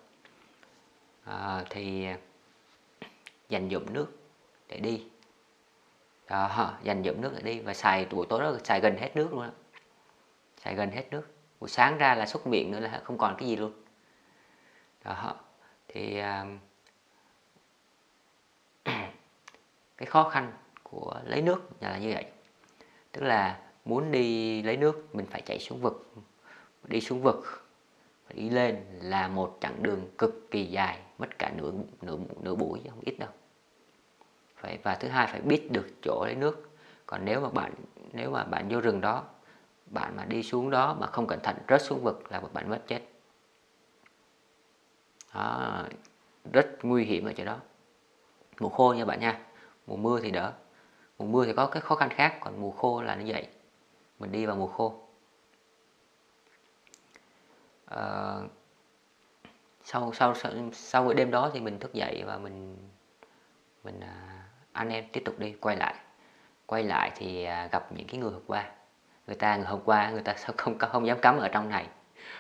À, 1.23 1.63
thì 1.69 2.07
dành 3.49 3.67
dụng 3.67 3.93
nước 3.93 4.07
để 4.67 4.79
đi. 4.79 5.07
Đó, 6.29 6.77
dành 6.83 7.01
dụng 7.01 7.21
nước 7.21 7.33
để 7.35 7.41
đi 7.41 7.59
và 7.59 7.73
xài 7.73 8.05
buổi 8.05 8.25
tối 8.29 8.41
đó 8.41 8.53
xài 8.63 8.79
gần 8.79 8.97
hết 8.97 9.15
nước 9.15 9.33
luôn 9.33 9.41
đó. 9.41 9.51
xài 10.57 10.75
gần 10.75 10.91
hết 10.91 11.03
nước. 11.11 11.35
Buổi 11.59 11.69
sáng 11.69 11.97
ra 11.97 12.15
là 12.15 12.25
xúc 12.25 12.47
miệng 12.47 12.71
nữa 12.71 12.79
là 12.79 13.01
không 13.03 13.17
còn 13.17 13.35
cái 13.37 13.47
gì 13.47 13.55
luôn. 13.55 13.71
Đó 15.03 15.35
thì 15.87 16.21
uh, 16.21 16.47
cái 19.97 20.05
khó 20.05 20.29
khăn 20.29 20.53
của 20.83 21.21
lấy 21.23 21.41
nước 21.41 21.69
là 21.81 21.97
như 21.97 22.13
vậy. 22.13 22.25
Tức 23.11 23.21
là 23.21 23.64
muốn 23.85 24.11
đi 24.11 24.61
lấy 24.61 24.77
nước 24.77 25.15
mình 25.15 25.25
phải 25.25 25.41
chạy 25.41 25.59
xuống 25.59 25.81
vực. 25.81 26.13
Đi 26.87 27.01
xuống 27.01 27.21
vực 27.21 27.65
đi 28.33 28.49
lên 28.49 28.85
là 29.01 29.27
một 29.27 29.57
chặng 29.61 29.83
đường 29.83 30.09
cực 30.17 30.51
kỳ 30.51 30.65
dài 30.65 30.99
mất 31.17 31.39
cả 31.39 31.51
nửa 31.57 31.71
nửa 32.01 32.17
nửa 32.41 32.55
buổi 32.55 32.81
không 32.89 32.99
ít 33.01 33.19
đâu. 33.19 33.29
Phải 34.55 34.77
và 34.83 34.95
thứ 34.95 35.07
hai 35.07 35.27
phải 35.27 35.41
biết 35.41 35.71
được 35.71 35.87
chỗ 36.01 36.23
lấy 36.25 36.35
nước. 36.35 36.69
Còn 37.05 37.25
nếu 37.25 37.41
mà 37.41 37.49
bạn 37.49 37.73
nếu 38.13 38.31
mà 38.31 38.43
bạn 38.43 38.69
vô 38.69 38.81
rừng 38.81 39.01
đó 39.01 39.23
bạn 39.85 40.15
mà 40.15 40.25
đi 40.25 40.43
xuống 40.43 40.69
đó 40.69 40.97
mà 40.99 41.07
không 41.07 41.27
cẩn 41.27 41.39
thận 41.43 41.55
rớt 41.69 41.81
xuống 41.81 42.03
vực 42.03 42.31
là 42.31 42.41
bạn 42.53 42.69
mất 42.69 42.81
chết. 42.87 43.01
Đó, 45.33 45.83
rất 46.53 46.67
nguy 46.81 47.05
hiểm 47.05 47.25
ở 47.25 47.33
chỗ 47.37 47.45
đó. 47.45 47.57
Mùa 48.59 48.69
khô 48.69 48.93
nha 48.93 49.05
bạn 49.05 49.19
nha 49.19 49.39
mùa 49.87 49.95
mưa 49.95 50.19
thì 50.19 50.31
đỡ. 50.31 50.53
Mùa 51.17 51.25
mưa 51.25 51.45
thì 51.45 51.53
có 51.53 51.67
cái 51.67 51.81
khó 51.81 51.95
khăn 51.95 52.09
khác 52.09 52.37
còn 52.39 52.61
mùa 52.61 52.71
khô 52.71 53.01
là 53.01 53.15
như 53.15 53.31
vậy 53.33 53.47
mình 54.19 54.31
đi 54.31 54.45
vào 54.45 54.55
mùa 54.55 54.67
khô. 54.67 55.01
À, 57.85 58.35
sau 59.83 60.13
sau 60.13 60.35
sau, 60.35 60.51
sau 60.73 61.03
buổi 61.03 61.13
đêm 61.13 61.31
đó 61.31 61.51
thì 61.53 61.59
mình 61.59 61.79
thức 61.79 61.93
dậy 61.93 62.23
và 62.25 62.37
mình 62.37 62.77
mình 63.83 63.99
à, 63.99 64.43
anh 64.71 64.89
em 64.89 65.05
tiếp 65.11 65.21
tục 65.25 65.39
đi 65.39 65.55
quay 65.61 65.75
lại. 65.75 65.95
Quay 66.65 66.83
lại 66.83 67.11
thì 67.15 67.43
à, 67.43 67.69
gặp 67.71 67.91
những 67.91 68.07
cái 68.07 68.19
người 68.19 68.31
hôm 68.31 68.43
qua. 68.47 68.71
Người 69.27 69.35
ta 69.35 69.55
người 69.55 69.65
hôm 69.65 69.81
qua 69.85 70.09
người 70.09 70.21
ta 70.21 70.33
sao 70.37 70.51
không 70.57 70.77
không 70.77 71.07
dám 71.07 71.19
cắm 71.19 71.37
ở 71.37 71.47
trong 71.47 71.69
này. 71.69 71.87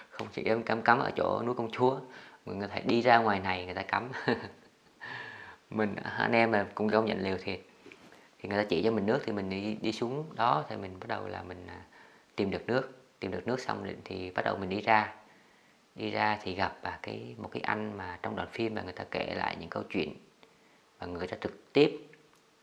Không 0.09 0.27
chỉ 0.31 0.43
dám 0.43 0.63
cắm 0.63 0.81
cắm 0.81 0.99
ở 0.99 1.11
chỗ 1.15 1.41
núi 1.45 1.55
công 1.55 1.71
chúa. 1.71 1.99
Người 2.45 2.67
ta 2.67 2.75
đi 2.85 3.01
ra 3.01 3.17
ngoài 3.17 3.39
này 3.39 3.65
người 3.65 3.73
ta 3.73 3.81
cắm. 3.81 4.11
Mình 5.69 5.95
anh 6.17 6.31
em 6.31 6.51
mà 6.51 6.67
cũng 6.75 6.89
công 6.89 7.05
nhận 7.05 7.19
liều 7.19 7.37
thiệt 7.37 7.59
thì 8.45 8.49
người 8.49 8.63
ta 8.63 8.67
chỉ 8.69 8.83
cho 8.83 8.91
mình 8.91 9.05
nước 9.05 9.21
thì 9.25 9.31
mình 9.31 9.49
đi 9.49 9.77
đi 9.81 9.91
xuống 9.91 10.35
đó 10.35 10.65
thì 10.69 10.75
mình 10.75 10.99
bắt 10.99 11.07
đầu 11.07 11.27
là 11.27 11.43
mình 11.43 11.67
à, 11.67 11.81
tìm 12.35 12.51
được 12.51 12.67
nước. 12.67 12.91
Tìm 13.19 13.31
được 13.31 13.47
nước 13.47 13.59
xong 13.59 13.93
thì 14.05 14.31
bắt 14.31 14.45
đầu 14.45 14.57
mình 14.57 14.69
đi 14.69 14.81
ra. 14.81 15.13
Đi 15.95 16.11
ra 16.11 16.39
thì 16.43 16.55
gặp 16.55 16.77
à, 16.81 16.99
cái 17.01 17.35
một 17.37 17.49
cái 17.51 17.61
anh 17.61 17.97
mà 17.97 18.19
trong 18.21 18.35
đoạn 18.35 18.47
phim 18.51 18.75
mà 18.75 18.81
người 18.81 18.93
ta 18.93 19.03
kể 19.11 19.33
lại 19.35 19.55
những 19.59 19.69
câu 19.69 19.83
chuyện 19.89 20.13
và 20.99 21.07
người 21.07 21.27
ta 21.27 21.37
trực 21.41 21.73
tiếp 21.73 22.07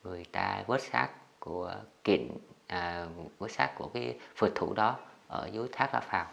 người 0.05 0.25
ta 0.33 0.65
vớt 0.67 0.83
xác 0.83 1.09
của 1.39 1.75
kiện 2.05 2.29
à, 2.67 3.07
vớt 3.39 3.51
xác 3.51 3.73
của 3.75 3.91
cái 3.95 4.19
phượt 4.37 4.53
thủ 4.55 4.75
đó 4.75 4.99
ở 5.29 5.49
dưới 5.53 5.69
thác 5.73 5.95
La 5.95 6.01
Phào. 6.01 6.27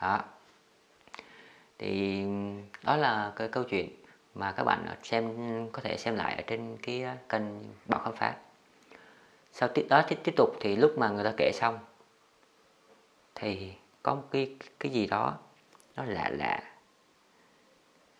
Đó. 0.00 0.20
Thì 1.78 2.24
đó 2.82 2.96
là 2.96 3.32
cái 3.36 3.48
câu 3.48 3.64
chuyện 3.64 3.88
mà 4.34 4.52
các 4.52 4.64
bạn 4.64 4.86
xem 5.02 5.34
có 5.72 5.82
thể 5.82 5.96
xem 5.96 6.16
lại 6.16 6.34
ở 6.34 6.42
trên 6.46 6.76
cái 6.82 7.02
à, 7.02 7.16
kênh 7.28 7.42
Bảo 7.86 8.00
Khám 8.00 8.16
Phá 8.16 8.34
sau 9.56 9.68
tiếp 9.68 9.86
đó 9.88 10.02
tiếp, 10.08 10.18
tiếp 10.24 10.34
tục 10.36 10.56
thì 10.60 10.76
lúc 10.76 10.98
mà 10.98 11.08
người 11.08 11.24
ta 11.24 11.34
kể 11.36 11.50
xong 11.54 11.78
thì 13.34 13.72
có 14.02 14.14
một 14.14 14.22
cái 14.30 14.56
cái 14.80 14.92
gì 14.92 15.06
đó 15.06 15.38
nó 15.96 16.04
lạ 16.04 16.30
lạ 16.32 16.60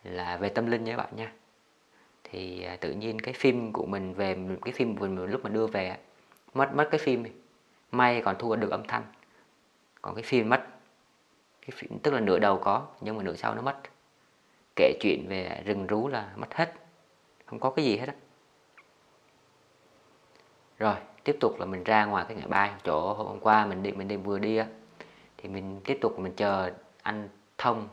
là 0.05 0.37
về 0.37 0.49
tâm 0.49 0.66
linh 0.66 0.85
nha 0.85 0.97
các 0.97 1.03
bạn 1.03 1.16
nha. 1.16 1.33
Thì 2.25 2.62
à, 2.62 2.77
tự 2.77 2.92
nhiên 2.92 3.20
cái 3.20 3.35
phim 3.35 3.73
của 3.73 3.87
mình 3.87 4.14
về 4.14 4.37
cái 4.62 4.73
phim 4.73 4.97
của 4.97 5.07
mình 5.07 5.27
lúc 5.27 5.44
mà 5.44 5.51
đưa 5.51 5.66
về 5.66 5.97
mất 6.55 6.75
mất 6.75 6.88
cái 6.90 6.99
phim 6.99 7.25
may 7.90 8.23
còn 8.25 8.37
thu 8.38 8.57
được 8.57 8.70
âm 8.70 8.87
thanh. 8.87 9.03
Còn 10.03 10.14
cái 10.14 10.23
phim 10.23 10.49
mất 10.49 10.66
cái 11.61 11.70
phim, 11.75 11.99
tức 11.99 12.14
là 12.14 12.20
nửa 12.20 12.38
đầu 12.38 12.59
có 12.59 12.87
nhưng 13.01 13.16
mà 13.16 13.23
nửa 13.23 13.35
sau 13.35 13.55
nó 13.55 13.62
mất. 13.62 13.81
Kể 14.77 14.99
chuyện 15.01 15.27
về 15.29 15.62
rừng 15.64 15.87
rú 15.87 16.09
là 16.09 16.33
mất 16.37 16.55
hết. 16.55 16.75
Không 17.47 17.61
có 17.61 17.70
cái 17.70 17.85
gì 17.85 17.97
hết 17.97 18.09
á. 18.09 18.14
Rồi 20.79 20.97
tiếp 21.25 21.37
tục 21.41 21.61
là 21.61 21.67
mình 21.67 21.85
ra 21.85 22.05
ngoài 22.05 22.25
cái 22.29 22.37
ngã 22.37 22.47
ba 22.47 22.79
chỗ 22.85 23.15
hôm 23.15 23.41
qua 23.41 23.67
mình 23.67 23.83
đi 23.83 23.93
mình 23.93 24.09
đi 24.09 24.17
vừa 24.17 24.39
đi 24.39 24.57
á 24.57 24.67
thì 25.37 25.49
mình 25.49 25.81
tiếp 25.85 25.99
tục 26.01 26.19
mình 26.19 26.33
chờ 26.37 26.71
anh 27.03 27.29
thông 27.59 27.89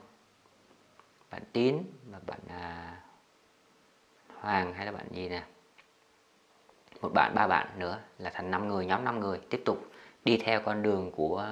bạn 1.32 1.42
tín 1.54 1.78
và 2.12 2.20
bạn 2.28 2.40
à, 2.50 2.98
hoàng 4.40 4.74
hay 4.74 4.86
là 4.86 4.92
bạn 4.92 5.06
gì 5.12 5.30
nè 5.30 5.44
một 7.02 7.10
bạn 7.14 7.36
ba 7.36 7.48
bạn 7.48 7.68
nữa 7.80 8.00
là 8.18 8.30
thành 8.30 8.52
năm 8.52 8.68
người 8.68 8.86
nhóm 8.86 9.04
năm 9.04 9.20
người 9.20 9.40
tiếp 9.50 9.62
tục 9.66 9.92
đi 10.26 10.38
theo 10.38 10.62
con 10.62 10.84
đường 10.84 11.12
của 11.12 11.46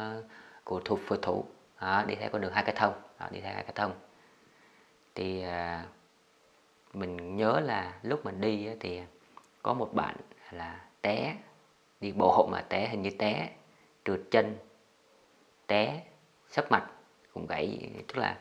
của 0.70 0.82
thuộc 0.86 1.00
phật 1.08 1.22
thủ. 1.22 1.46
Đó, 1.82 2.04
đi 2.08 2.15
theo 2.15 2.30
con 2.30 2.42
đường 2.42 2.54
hai 2.54 2.63
cái 2.63 2.76
thông. 2.76 2.94
Đó, 3.20 3.28
đi 3.32 3.39
theo 3.42 3.54
hai 3.54 3.63
cái 3.63 3.74
thông. 3.76 3.92
Thì 5.15 5.42
à, 5.42 5.86
mình 6.94 7.36
nhớ 7.36 7.60
là 7.60 7.94
lúc 8.02 8.26
mình 8.26 8.42
đi 8.42 8.68
á, 8.68 8.74
thì 8.80 9.02
có 9.63 9.74
một 9.74 9.94
bạn 9.94 10.15
là 10.52 10.86
té 11.02 11.36
đi 12.01 12.12
bộ 12.12 12.31
hộ 12.31 12.47
mà 12.51 12.62
té 12.62 12.88
hình 12.88 13.01
như 13.01 13.09
té. 13.09 13.49
Trượt 14.05 14.21
chân 14.31 14.57
té 15.67 16.01
sấp 16.49 16.71
mặt 16.71 16.91
cũng 17.33 17.47
gãy 17.47 17.91
tức 18.07 18.17
là 18.17 18.38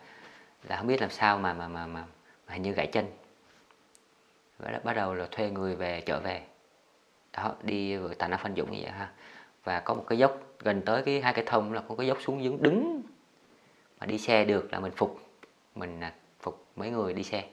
là 0.69 0.77
không 0.77 0.87
biết 0.87 1.01
làm 1.01 1.11
sao 1.11 1.39
mà 1.39 1.53
mà 1.53 1.69
mà 1.69 1.87
mà, 1.87 2.05
mà 2.47 2.53
hình 2.55 2.63
như 2.63 2.73
gãy 2.73 2.87
chân. 2.87 3.07
Và 4.59 4.81
bắt 4.85 4.93
đầu 4.97 5.15
là 5.15 5.27
thuê 5.31 5.51
người 5.51 5.77
về 5.77 6.01
trở 6.01 6.21
về. 6.21 6.43
Đó 7.33 7.55
đi 7.63 7.97
vừa 7.97 8.15
tài 8.15 8.29
năng 8.29 8.41
phân 8.43 8.55
dụng 8.55 8.73
như 8.73 8.79
vậy 8.83 8.91
ha. 8.91 9.13
Và 9.65 9.81
có 9.81 9.95
một 9.95 10.05
cái 10.09 10.19
dốc 10.19 10.41
gần 10.59 10.83
tới 10.87 11.03
cái 11.03 11.21
hai 11.21 11.33
cái 11.33 11.45
thông 11.45 11.73
là 11.73 11.83
có 11.89 11.95
cái 11.95 12.07
dốc 12.07 12.19
xuống 12.21 12.45
đứng 12.45 12.63
đứng. 12.63 13.03
Mà 14.01 14.07
đi 14.07 14.19
xe 14.19 14.45
được 14.45 14.73
là 14.73 14.81
mình 14.81 14.93
phục 14.97 15.21
mình 15.75 16.01
à, 16.01 16.13
phục 16.41 16.67
mấy 16.77 16.91
người 16.91 17.13
đi 17.13 17.23
xe. 17.23 17.45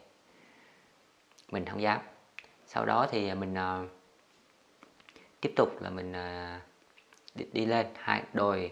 Mình 1.51 1.65
không 1.65 1.81
dám. 1.81 1.99
Sau 2.67 2.85
đó 2.85 3.07
thì 3.11 3.33
mình 3.33 3.53
uh, 3.53 3.89
tiếp 5.45 5.53
tục 5.55 5.81
là 5.81 5.89
mình 5.89 6.13
à, 6.13 6.61
đi, 7.35 7.45
đi 7.53 7.65
lên. 7.65 7.85
Hai 7.95 8.23
đồi 8.33 8.71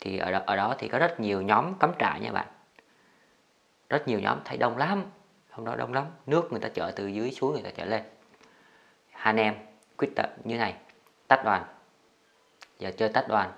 thì 0.00 0.18
ở 0.18 0.32
đó, 0.32 0.40
ở 0.46 0.56
đó 0.56 0.74
thì 0.78 0.88
có 0.88 0.98
rất 0.98 1.20
nhiều 1.20 1.42
nhóm 1.42 1.74
cắm 1.74 1.92
trại 1.98 2.20
nha 2.20 2.32
bạn. 2.32 2.46
Rất 3.88 4.08
nhiều 4.08 4.20
nhóm 4.20 4.38
thấy 4.44 4.56
đông 4.56 4.78
lắm. 4.78 5.04
Hôm 5.50 5.66
đó 5.66 5.76
đông 5.76 5.92
lắm. 5.92 6.04
Nước 6.26 6.52
người 6.52 6.60
ta 6.60 6.68
chở 6.68 6.92
từ 6.96 7.06
dưới 7.06 7.30
xuống 7.30 7.52
người 7.52 7.62
ta 7.62 7.70
chở 7.70 7.84
lên. 7.84 8.02
Hai 9.10 9.24
anh 9.24 9.36
em 9.36 9.54
quyết 9.96 10.08
tâm 10.16 10.30
như 10.44 10.58
này. 10.58 10.74
Tách 11.28 11.44
đoàn. 11.44 11.64
Giờ 12.78 12.92
chơi 12.96 13.08
tách 13.08 13.28
đoàn. 13.28 13.52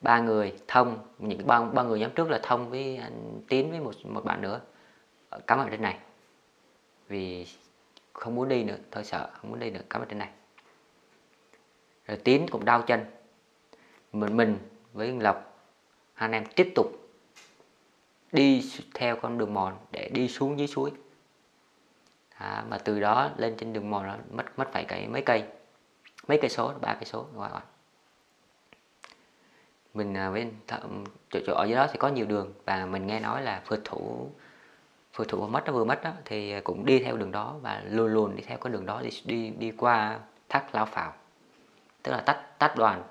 Ba 0.00 0.20
người 0.20 0.58
thông 0.68 0.98
những 1.18 1.46
ba 1.46 1.62
ba 1.62 1.82
người 1.82 2.00
nhóm 2.00 2.10
trước 2.10 2.30
là 2.30 2.40
thông 2.42 2.70
với 2.70 2.96
à, 2.96 3.04
anh 3.04 3.40
tiến 3.48 3.70
với 3.70 3.80
một 3.80 3.92
một 4.04 4.24
bạn 4.24 4.42
nữa. 4.42 4.60
Cắm 5.46 5.58
ở 5.58 5.68
trên 5.70 5.82
này. 5.82 5.98
Vì 7.08 7.46
không 8.12 8.34
muốn 8.34 8.48
đi 8.48 8.64
nữa 8.64 8.76
thôi 8.90 9.04
sợ 9.04 9.30
không 9.34 9.50
muốn 9.50 9.60
đi 9.60 9.70
nữa 9.70 9.80
cắm 9.90 10.02
ở 10.02 10.06
trên 10.08 10.18
này. 10.18 10.30
Rồi 12.06 12.16
tiến 12.24 12.46
cũng 12.50 12.64
đau 12.64 12.82
chân. 12.82 13.04
Mình 14.12 14.36
mình 14.36 14.58
với 14.92 15.12
lộc 15.20 15.36
hai 16.14 16.26
anh 16.26 16.32
em 16.32 16.44
tiếp 16.56 16.72
tục 16.74 16.86
đi 18.32 18.72
theo 18.94 19.16
con 19.16 19.38
đường 19.38 19.54
mòn 19.54 19.78
để 19.92 20.10
đi 20.14 20.28
xuống 20.28 20.58
dưới 20.58 20.66
suối. 20.66 20.92
À, 22.34 22.64
mà 22.68 22.78
từ 22.78 23.00
đó 23.00 23.30
lên 23.36 23.54
trên 23.56 23.72
đường 23.72 23.90
mòn 23.90 24.06
nó 24.06 24.16
mất 24.30 24.58
mất 24.58 24.68
phải 24.72 24.84
cái 24.84 25.08
mấy 25.08 25.22
cây 25.22 25.44
mấy 26.28 26.38
cây 26.40 26.50
số 26.50 26.72
ba 26.80 26.94
cây 26.94 27.04
số 27.04 27.26
ngoài 27.34 27.50
ngoài 27.50 27.62
mình 29.94 30.16
à, 30.16 30.30
bên 30.30 30.52
chỗ, 31.30 31.40
chỗ 31.46 31.54
ở 31.54 31.64
dưới 31.64 31.76
đó 31.76 31.86
thì 31.92 31.98
có 31.98 32.08
nhiều 32.08 32.26
đường 32.26 32.52
và 32.64 32.86
mình 32.86 33.06
nghe 33.06 33.20
nói 33.20 33.42
là 33.42 33.62
phượt 33.64 33.80
thủ 33.84 34.30
phượt 35.12 35.28
thủ 35.28 35.46
mất 35.46 35.62
nó 35.66 35.72
vừa 35.72 35.84
mất 35.84 36.02
đó, 36.04 36.12
thì 36.24 36.60
cũng 36.60 36.86
đi 36.86 36.98
theo 36.98 37.16
đường 37.16 37.32
đó 37.32 37.56
và 37.62 37.82
luôn 37.86 38.12
luôn 38.14 38.36
đi 38.36 38.42
theo 38.46 38.58
con 38.58 38.72
đường 38.72 38.86
đó, 38.86 39.02
đi 39.02 39.10
đi 39.24 39.50
đi 39.50 39.70
qua 39.70 40.18
thác 40.48 40.74
lao 40.74 40.86
phào. 40.86 41.14
Tức 42.02 42.12
là 42.12 42.20
tách 42.20 42.58
tách 42.58 42.76
đoàn 42.76 43.02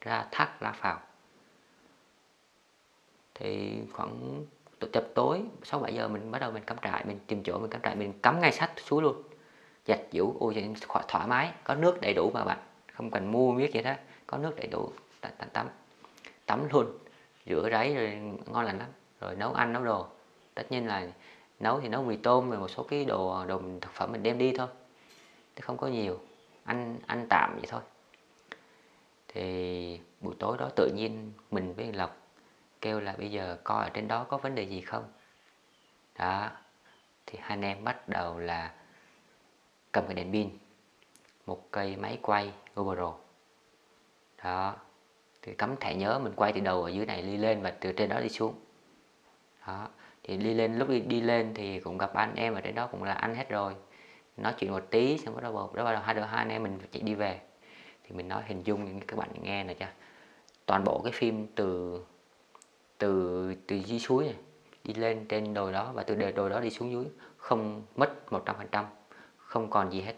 ra 0.00 0.26
thác 0.30 0.62
lao 0.62 0.72
phào. 0.72 1.00
Thì 3.34 3.78
khoảng 3.92 4.44
chập 4.92 5.04
tối 5.14 5.42
6 5.64 5.80
7 5.80 5.94
giờ 5.94 6.08
mình 6.08 6.30
bắt 6.30 6.38
đầu 6.38 6.50
mình 6.50 6.62
cắm 6.66 6.76
trại, 6.82 7.04
mình 7.04 7.18
tìm 7.26 7.42
chỗ 7.42 7.58
mình 7.58 7.70
cắm 7.70 7.80
trại, 7.82 7.96
mình 7.96 8.12
cắm 8.22 8.40
ngay 8.40 8.52
sát 8.52 8.70
xuống 8.76 9.02
luôn. 9.02 9.22
Dạch 9.86 10.00
giũ 10.12 10.36
ôi 10.40 10.74
thoải 11.08 11.26
mái, 11.26 11.52
có 11.64 11.74
nước 11.74 12.00
đầy 12.00 12.14
đủ 12.14 12.30
mà 12.34 12.44
bạn. 12.44 12.58
Không 12.92 13.10
cần 13.10 13.32
mua 13.32 13.54
biết 13.54 13.72
gì 13.74 13.82
đó 13.82 13.94
có 14.26 14.38
nước 14.38 14.56
đầy 14.56 14.66
đủ, 14.66 14.92
tắm 15.20 15.32
tắm 15.52 15.68
tắm 16.46 16.68
luôn. 16.72 16.86
Rửa 17.46 17.68
ráy 17.70 17.94
rồi 17.94 18.20
ngon 18.46 18.64
lành 18.64 18.78
lắm, 18.78 18.88
rồi 19.20 19.36
nấu 19.36 19.52
ăn, 19.52 19.72
nấu 19.72 19.84
đồ 19.84 20.06
tất 20.54 20.72
nhiên 20.72 20.86
là 20.86 21.08
nấu 21.60 21.80
thì 21.80 21.88
nấu 21.88 22.02
mì 22.02 22.16
tôm 22.16 22.50
rồi 22.50 22.60
một 22.60 22.68
số 22.68 22.82
cái 22.82 23.04
đồ 23.04 23.46
đồ 23.46 23.60
thực 23.80 23.92
phẩm 23.92 24.12
mình 24.12 24.22
đem 24.22 24.38
đi 24.38 24.52
thôi. 24.56 24.68
Chứ 25.56 25.60
không 25.62 25.76
có 25.76 25.86
nhiều. 25.86 26.20
Ăn 26.64 26.98
ăn 27.06 27.26
tạm 27.30 27.54
vậy 27.56 27.66
thôi. 27.68 27.80
Thì 29.28 30.00
buổi 30.20 30.34
tối 30.38 30.56
đó 30.58 30.68
tự 30.76 30.90
nhiên 30.96 31.32
mình 31.50 31.74
với 31.74 31.92
lộc 31.92 32.16
kêu 32.80 33.00
là 33.00 33.14
bây 33.18 33.30
giờ 33.30 33.58
coi 33.64 33.84
ở 33.84 33.90
trên 33.94 34.08
đó 34.08 34.24
có 34.24 34.38
vấn 34.38 34.54
đề 34.54 34.62
gì 34.62 34.80
không? 34.80 35.04
Đó. 36.18 36.50
Thì 37.26 37.38
hai 37.38 37.48
anh 37.48 37.62
em 37.62 37.84
bắt 37.84 38.08
đầu 38.08 38.38
là 38.38 38.74
cầm 39.92 40.04
cái 40.06 40.14
đèn 40.14 40.32
pin, 40.32 40.50
một 41.46 41.70
cây 41.70 41.96
máy 41.96 42.18
quay 42.22 42.52
GoPro 42.74 43.14
đó. 44.42 44.76
Thì 45.42 45.54
cắm 45.54 45.76
thẻ 45.76 45.94
nhớ 45.94 46.18
mình 46.18 46.32
quay 46.36 46.52
từ 46.52 46.60
đầu 46.60 46.82
ở 46.82 46.88
dưới 46.88 47.06
này 47.06 47.22
đi 47.22 47.36
lên 47.36 47.62
và 47.62 47.70
từ 47.70 47.92
trên 47.92 48.08
đó 48.08 48.20
đi 48.20 48.28
xuống. 48.28 48.54
Đó 49.66 49.88
thì 50.22 50.36
đi 50.36 50.54
lên 50.54 50.78
lúc 50.78 50.88
đi, 50.88 51.00
đi 51.00 51.20
lên 51.20 51.54
thì 51.54 51.80
cũng 51.80 51.98
gặp 51.98 52.14
anh 52.14 52.34
em 52.34 52.54
ở 52.54 52.60
trên 52.60 52.74
đó 52.74 52.86
cũng 52.86 53.04
là 53.04 53.12
anh 53.12 53.34
hết 53.34 53.48
rồi. 53.48 53.74
Nói 54.36 54.54
chuyện 54.58 54.70
một 54.70 54.86
tí 54.90 55.18
xong 55.18 55.34
bắt 55.34 55.42
đầu 55.42 55.52
đó 55.74 55.84
bắt 55.84 55.92
đầu 55.92 56.02
hai 56.02 56.14
đứa 56.14 56.22
hai 56.22 56.38
anh 56.38 56.48
em 56.48 56.62
mình 56.62 56.78
chạy 56.92 57.02
đi 57.02 57.14
về. 57.14 57.40
Thì 58.04 58.16
mình 58.16 58.28
nói 58.28 58.42
hình 58.46 58.62
dung 58.62 58.84
những 58.84 59.00
các 59.00 59.18
bạn 59.18 59.28
nghe 59.42 59.64
này 59.64 59.76
cho. 59.80 59.86
Toàn 60.66 60.84
bộ 60.84 61.00
cái 61.04 61.12
phim 61.12 61.46
từ 61.54 62.00
từ 62.98 63.54
từ 63.66 63.76
dưới 63.76 63.98
suối 63.98 64.24
này 64.24 64.36
đi 64.84 64.94
lên 64.94 65.26
trên 65.28 65.54
đồi 65.54 65.72
đó 65.72 65.92
và 65.94 66.02
từ 66.02 66.14
đồi 66.14 66.50
đó 66.50 66.60
đi 66.60 66.70
xuống 66.70 66.92
dưới 66.92 67.04
không 67.36 67.82
mất 67.96 68.12
100% 68.30 68.84
không 69.36 69.70
còn 69.70 69.92
gì 69.92 70.00
hết. 70.00 70.14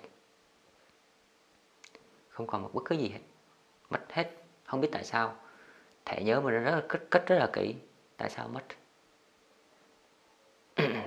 Không 2.29 2.47
còn 2.47 2.62
một 2.62 2.71
bất 2.75 2.83
cứ 2.85 2.95
gì 2.95 3.09
hết 3.09 3.21
mất 3.90 4.12
hết. 4.12 4.31
Không 4.64 4.81
biết 4.81 4.88
tại 4.93 5.05
sao. 5.05 5.37
Thẻ 6.05 6.23
nhớ 6.23 6.40
mình 6.40 6.55
rất 6.55 6.71
là 6.71 6.83
cất, 6.88 7.11
cất 7.11 7.27
rất 7.27 7.38
là 7.38 7.51
kỹ 7.53 7.75
tại 8.17 8.31
sao 8.31 8.49
mất 8.49 8.62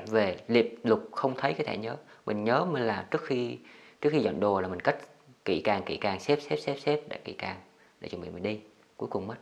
về 0.10 0.38
liệt 0.48 0.80
lục 0.84 1.10
không 1.12 1.36
thấy 1.38 1.54
cái 1.54 1.66
thẻ 1.66 1.78
nhớ. 1.78 1.96
Mình 2.26 2.44
nhớ 2.44 2.66
mình 2.66 2.84
là 2.84 3.08
trước 3.12 3.22
khi 3.26 3.58
trước 4.02 4.10
khi 4.10 4.20
dọn 4.20 4.40
đồ 4.40 4.62
là 4.62 4.68
mình 4.68 4.80
cất 4.80 4.98
kỹ 5.46 5.62
càng 5.64 5.84
kỹ 5.86 5.98
càng 5.98 6.20
xếp 6.20 6.40
xếp 6.50 6.58
xếp 6.58 6.76
xếp 6.80 7.02
để 7.10 7.18
kỹ 7.24 7.34
càng 7.38 7.58
để 8.00 8.10
chuẩn 8.10 8.22
bị 8.22 8.30
mình 8.30 8.44
đi. 8.44 8.60
Cuối 8.98 9.10
cùng 9.12 9.28
mất. 9.28 9.36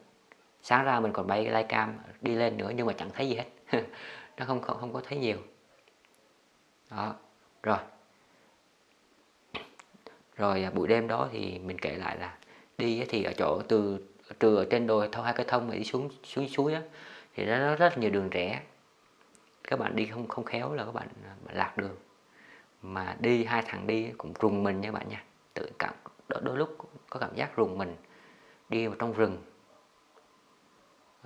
Sáng 0.62 0.86
ra 0.86 1.00
mình 1.00 1.14
còn 1.14 1.28
bay 1.28 1.46
lai 1.46 1.64
cam 1.64 1.98
đi 2.22 2.36
lên 2.36 2.58
nữa 2.58 2.72
nhưng 2.76 2.86
mà 2.86 2.94
chẳng 2.94 3.10
thấy 3.14 3.30
gì 3.30 3.36
hết. 3.36 3.46
Nó 4.38 4.46
không 4.46 4.62
không 4.62 4.78
không 4.80 4.94
có 4.94 5.02
thấy 5.08 5.18
nhiều. 5.18 5.38
Đó. 6.92 7.16
Rồi. 7.64 7.78
Rồi 10.38 10.64
à, 10.64 10.72
buổi 10.72 10.88
đêm 10.88 11.08
đó 11.08 11.30
thì 11.32 11.60
mình 11.60 11.80
kể 11.80 11.96
lại 11.96 12.18
là 12.20 12.38
đi 12.78 13.04
thì 13.10 13.24
ở 13.24 13.34
chỗ 13.38 13.62
từ 13.68 14.00
từ 14.40 14.56
ở 14.56 14.66
trên 14.70 14.88
đồi 14.88 15.10
thâu 15.12 15.24
hai 15.24 15.34
cái 15.34 15.46
thông 15.50 15.68
mà 15.68 15.76
đi 15.76 15.84
xuống 15.84 16.10
xuống 16.24 16.48
suối 16.48 16.74
á 16.74 16.82
thì 17.36 17.46
nó 17.46 17.58
rất, 17.60 17.76
rất 17.76 17.98
nhiều 17.98 18.10
đường 18.10 18.30
rẽ 18.30 18.62
các 19.68 19.80
bạn 19.80 19.96
đi 19.96 20.06
không 20.06 20.28
không 20.28 20.46
khéo 20.46 20.74
là 20.74 20.86
các 20.86 20.92
bạn, 20.92 21.08
à, 21.26 21.36
bạn 21.46 21.56
lạc 21.56 21.78
đường. 21.78 21.96
Mà 22.82 23.16
đi 23.20 23.46
hai 23.46 23.64
thằng 23.66 23.88
đi 23.88 24.12
cũng 24.18 24.34
rùng 24.40 24.64
mình 24.64 24.82
nha 24.82 24.92
bạn 24.92 25.10
nha. 25.10 25.24
Tự 25.54 25.70
cảm 25.80 25.94
đôi, 26.28 26.42
đôi 26.44 26.58
lúc 26.58 26.78
có 27.10 27.20
cảm 27.20 27.36
giác 27.36 27.56
rùng 27.56 27.78
mình. 27.78 27.96
Đi 28.70 28.88
vào 28.88 28.96
trong 29.00 29.14
rừng. 29.14 29.38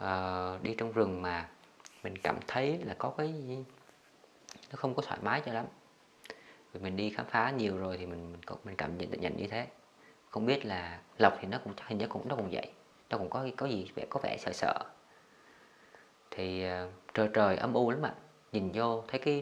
Uh, 0.02 0.64
đi 0.64 0.76
trong 0.78 0.92
rừng 0.92 1.22
mà 1.22 1.50
mình 2.04 2.18
cảm 2.18 2.36
thấy 2.48 2.80
là 2.84 2.96
có 2.98 3.14
cái 3.18 3.34
gì 3.34 3.64
nó 4.72 4.76
không 4.76 4.96
có 4.96 5.02
thoải 5.02 5.20
mái 5.24 5.42
cho 5.46 5.54
lắm. 5.54 5.66
Vì 6.74 6.80
mình 6.80 6.96
đi 6.96 7.10
khám 7.10 7.26
phá 7.26 7.52
nhiều 7.52 7.78
rồi 7.78 7.98
thì 7.98 8.06
mình 8.06 8.32
mình, 8.32 8.60
mình 8.64 8.76
cảm 8.76 8.98
nhận 8.98 9.22
nhận 9.22 9.38
như 9.38 9.48
thế. 9.48 9.68
Không 10.30 10.46
biết 10.46 10.66
là 10.66 11.00
lộc 11.18 11.34
thì 11.40 11.48
nó 11.48 11.58
cũng 11.64 11.74
hình 11.88 11.98
như 11.98 12.08
cũng 12.08 12.28
nó 12.28 12.36
cũng 12.36 12.50
vậy. 12.52 12.72
Nó 13.10 13.18
cũng 13.18 13.30
có 13.30 13.48
có 13.58 13.66
gì 13.66 13.92
vẻ 13.96 14.06
có 14.10 14.20
vẻ 14.24 14.38
sợ 14.40 14.52
sợ. 14.54 14.84
Thì 16.32 16.66
uh, 16.66 16.92
trời 17.14 17.30
trời 17.34 17.58
âm 17.58 17.74
u 17.74 17.92
lắm 17.92 18.06
ạ 18.06 18.14
nhìn 18.52 18.72
vô 18.74 19.04
thấy 19.08 19.20
cái 19.20 19.42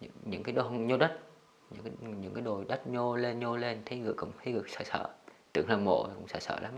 những, 0.00 0.12
những 0.24 0.42
cái 0.42 0.54
đô 0.54 0.70
nhô 0.70 0.96
đất 0.96 1.18
những 1.74 1.84
cái, 1.84 1.92
những 2.20 2.34
cái 2.34 2.42
đồi 2.42 2.64
đất 2.68 2.86
nhô 2.86 3.16
lên 3.16 3.40
nhô 3.40 3.56
lên 3.56 3.82
thấy 3.86 3.98
ngựa 3.98 4.12
cũng 4.12 4.32
thấy 4.44 4.52
ngựa 4.52 4.62
sợ 4.66 4.84
sợ. 4.84 5.08
Tưởng 5.52 5.68
là 5.68 5.76
mộ 5.76 6.08
cũng 6.14 6.28
sợ 6.28 6.38
sợ 6.40 6.58
lắm. 6.60 6.72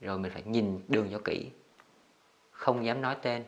Rồi 0.00 0.18
mình 0.18 0.32
phải 0.32 0.42
nhìn 0.42 0.80
đường 0.88 1.08
cho 1.12 1.20
kỹ. 1.24 1.50
Không 2.50 2.84
dám 2.84 3.00
nói 3.00 3.16
tên. 3.22 3.44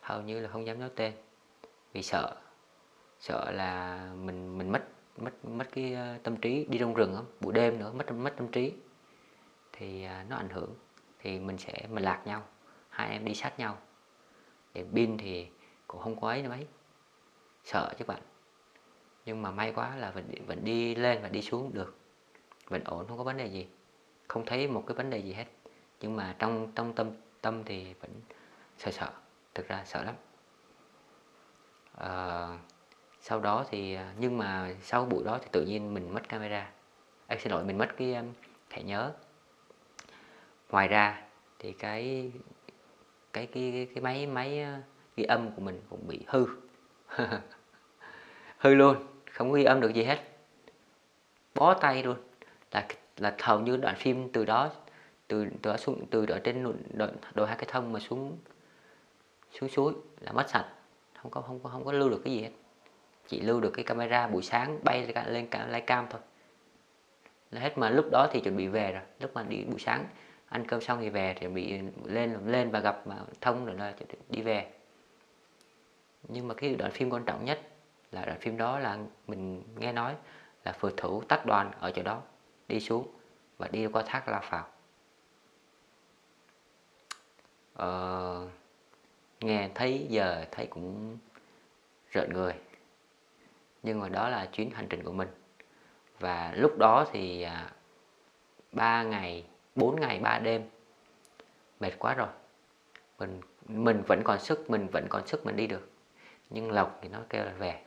Hầu 0.00 0.22
như 0.22 0.40
là 0.40 0.48
không 0.48 0.66
dám 0.66 0.80
nói 0.80 0.90
tên. 0.96 1.12
Vì 1.92 2.02
sợ 2.02 2.36
sợ 3.20 3.50
là 3.50 4.00
mình 4.14 4.58
mình 4.58 4.72
mất 4.72 4.82
mất 5.16 5.44
mất 5.44 5.64
cái 5.72 5.94
ờ, 5.94 6.18
tâm 6.22 6.36
trí. 6.36 6.64
Đi 6.64 6.78
trong 6.78 6.94
rừng 6.94 7.14
không 7.16 7.26
buổi 7.40 7.52
đêm 7.52 7.78
nữa 7.78 7.92
mất 7.92 8.12
mất 8.12 8.34
tâm 8.36 8.48
trí. 8.48 8.72
Thì 9.72 10.04
à, 10.04 10.26
nó 10.28 10.36
ảnh 10.36 10.48
hưởng. 10.48 10.74
Thì 11.18 11.38
mình 11.38 11.58
sẽ 11.58 11.86
mình 11.90 12.04
lạc 12.04 12.22
nhau. 12.26 12.42
Hai 12.88 13.10
em 13.10 13.24
đi 13.24 13.34
sát 13.34 13.58
nhau 13.58 13.78
để 14.74 14.84
pin 14.94 15.18
thì 15.18 15.46
cũng 15.86 16.00
không 16.00 16.20
có 16.20 16.28
ấy 16.28 16.42
mấy. 16.42 16.66
Sợ 17.64 17.94
chứ 17.98 18.04
bạn. 18.04 18.22
Nhưng 19.24 19.42
mà 19.42 19.50
may 19.50 19.72
quá 19.72 19.96
là 19.96 20.10
vẫn 20.10 20.24
vẫn 20.46 20.64
đi 20.64 20.94
lên 20.94 21.22
và 21.22 21.28
đi 21.28 21.42
xuống 21.42 21.70
được. 21.74 21.96
Vẫn 22.68 22.84
ổn 22.84 23.06
không 23.08 23.18
có 23.18 23.24
vấn 23.24 23.36
đề 23.36 23.46
gì. 23.46 23.68
Không 24.28 24.46
thấy 24.46 24.68
một 24.68 24.84
cái 24.86 24.94
vấn 24.94 25.10
đề 25.10 25.18
gì 25.18 25.32
hết. 25.32 25.46
Nhưng 26.00 26.16
mà 26.16 26.36
trong 26.38 26.72
trong 26.74 26.94
tâm 26.94 27.10
tâm 27.40 27.64
thì 27.64 27.94
vẫn 28.00 28.10
sợ 28.78 28.90
sợ. 28.90 29.10
Thực 29.54 29.68
ra 29.68 29.82
sợ 29.84 30.02
lắm. 30.02 30.14
À, 31.98 32.48
sau 33.20 33.40
đó 33.40 33.64
thì 33.70 33.94
à, 33.94 34.12
nhưng 34.18 34.38
mà 34.38 34.74
sau 34.82 35.04
buổi 35.04 35.24
đó 35.24 35.38
thì 35.42 35.48
tự 35.52 35.64
nhiên 35.64 35.94
mình 35.94 36.14
mất 36.14 36.28
camera. 36.28 36.70
Anh 37.26 37.40
xin 37.40 37.52
lỗi 37.52 37.64
mình 37.64 37.78
mất 37.78 37.88
cái 37.96 38.14
um, 38.14 38.32
thẻ 38.70 38.82
nhớ. 38.82 39.12
Ngoài 40.68 40.88
ra 40.88 41.22
thì 41.58 41.72
cái 41.72 42.32
cái 43.32 43.46
cái 43.46 43.88
cái 43.94 44.02
máy 44.02 44.26
máy 44.26 44.62
ờ, 44.62 44.80
ghi 45.16 45.24
âm 45.24 45.50
của 45.50 45.62
mình 45.62 45.80
cũng 45.90 46.08
bị 46.08 46.20
hư. 46.26 46.46
Hư 48.58 48.74
luôn 48.74 48.96
không 49.32 49.52
ghi 49.52 49.64
âm 49.64 49.80
được 49.80 49.94
gì 49.94 50.04
hết. 50.04 50.18
Bó 51.54 51.74
tay 51.74 52.02
luôn. 52.02 52.16
Là 52.72 52.86
là 53.16 53.36
hầu 53.40 53.60
như 53.60 53.76
đoạn 53.76 53.96
phim 53.98 54.32
từ 54.32 54.44
đó 54.44 54.70
từ 55.28 55.46
từ 55.62 55.70
đó 55.70 55.76
xuống 55.76 56.06
từ 56.10 56.26
ở 56.28 56.38
trên 56.38 56.72
đồi, 56.94 57.10
đồi 57.34 57.48
hai 57.48 57.56
cái 57.56 57.66
thông 57.68 57.92
mà 57.92 58.00
xuống 58.00 58.38
xuống 59.60 59.68
suối 59.68 59.92
là 60.20 60.32
mất 60.32 60.50
sạch. 60.50 60.66
Không 61.22 61.30
có 61.30 61.40
không 61.40 61.60
có 61.62 61.70
không 61.70 61.84
có 61.84 61.92
lưu 61.92 62.08
được 62.08 62.20
cái 62.24 62.34
gì 62.34 62.42
hết. 62.42 62.50
Chỉ 63.28 63.40
lưu 63.40 63.60
được 63.60 63.70
cái 63.70 63.84
camera 63.84 64.28
buổi 64.28 64.42
sáng 64.42 64.78
bay 64.84 65.06
lên 65.06 65.32
lên 65.32 65.70
lấy 65.70 65.80
cam 65.80 66.06
thôi. 66.10 66.20
Là 67.50 67.60
hết 67.60 67.78
mà 67.78 67.90
lúc 67.90 68.08
đó 68.12 68.28
thì 68.32 68.40
chuẩn 68.40 68.56
bị 68.56 68.66
về 68.66 68.92
rồi. 68.92 69.02
Lúc 69.20 69.34
mà 69.34 69.42
đi 69.42 69.64
buổi 69.64 69.80
sáng 69.80 70.06
ăn 70.52 70.64
cơm 70.66 70.80
xong 70.80 70.98
thì 71.00 71.10
về 71.10 71.34
thì 71.38 71.48
bị 71.48 71.80
lên 72.04 72.38
lên 72.46 72.70
và 72.70 72.80
gặp 72.80 73.06
mà 73.06 73.16
thông 73.40 73.66
rồi 73.66 73.76
là 73.76 73.94
đi 74.28 74.42
về. 74.42 74.70
Nhưng 76.28 76.48
mà 76.48 76.54
cái 76.54 76.74
đoạn 76.74 76.90
phim 76.90 77.10
quan 77.10 77.24
trọng 77.24 77.44
nhất 77.44 77.60
là 78.12 78.24
đoạn 78.24 78.38
phim 78.40 78.56
đó 78.56 78.78
là 78.78 78.98
mình 79.26 79.62
nghe 79.78 79.92
nói 79.92 80.14
là 80.64 80.72
phượt 80.72 80.94
thủ 80.96 81.22
tách 81.28 81.46
đoàn 81.46 81.70
ở 81.80 81.90
chỗ 81.90 82.02
đó 82.02 82.22
đi 82.68 82.80
xuống 82.80 83.08
và 83.58 83.68
đi 83.68 83.86
qua 83.86 84.02
thác 84.06 84.28
La 84.28 84.40
Phào. 84.40 84.66
Ờ, 87.74 88.48
nghe 89.40 89.68
thấy 89.74 90.06
giờ 90.08 90.44
thấy 90.50 90.66
cũng 90.66 91.18
rợn 92.10 92.32
người. 92.32 92.54
Nhưng 93.82 94.00
mà 94.00 94.08
đó 94.08 94.28
là 94.28 94.46
chuyến 94.46 94.70
hành 94.70 94.86
trình 94.90 95.02
của 95.02 95.12
mình. 95.12 95.28
Và 96.18 96.52
lúc 96.56 96.78
đó 96.78 97.06
thì 97.12 97.42
à, 97.42 97.72
ba 98.72 99.02
ngày 99.02 99.44
4 99.74 100.00
ngày 100.00 100.18
3 100.18 100.38
đêm. 100.38 100.62
Mệt 101.80 101.92
quá 101.98 102.14
rồi. 102.14 102.28
Mình 103.18 103.40
mình 103.68 104.02
vẫn 104.06 104.22
còn 104.24 104.40
sức 104.40 104.70
mình 104.70 104.86
vẫn 104.86 105.06
còn 105.08 105.26
sức 105.26 105.46
mình 105.46 105.56
đi 105.56 105.66
được. 105.66 105.90
Nhưng 106.50 106.70
lộc 106.70 106.98
thì 107.02 107.08
nó 107.08 107.18
kêu 107.28 107.44
là 107.44 107.52
về. 107.52 107.82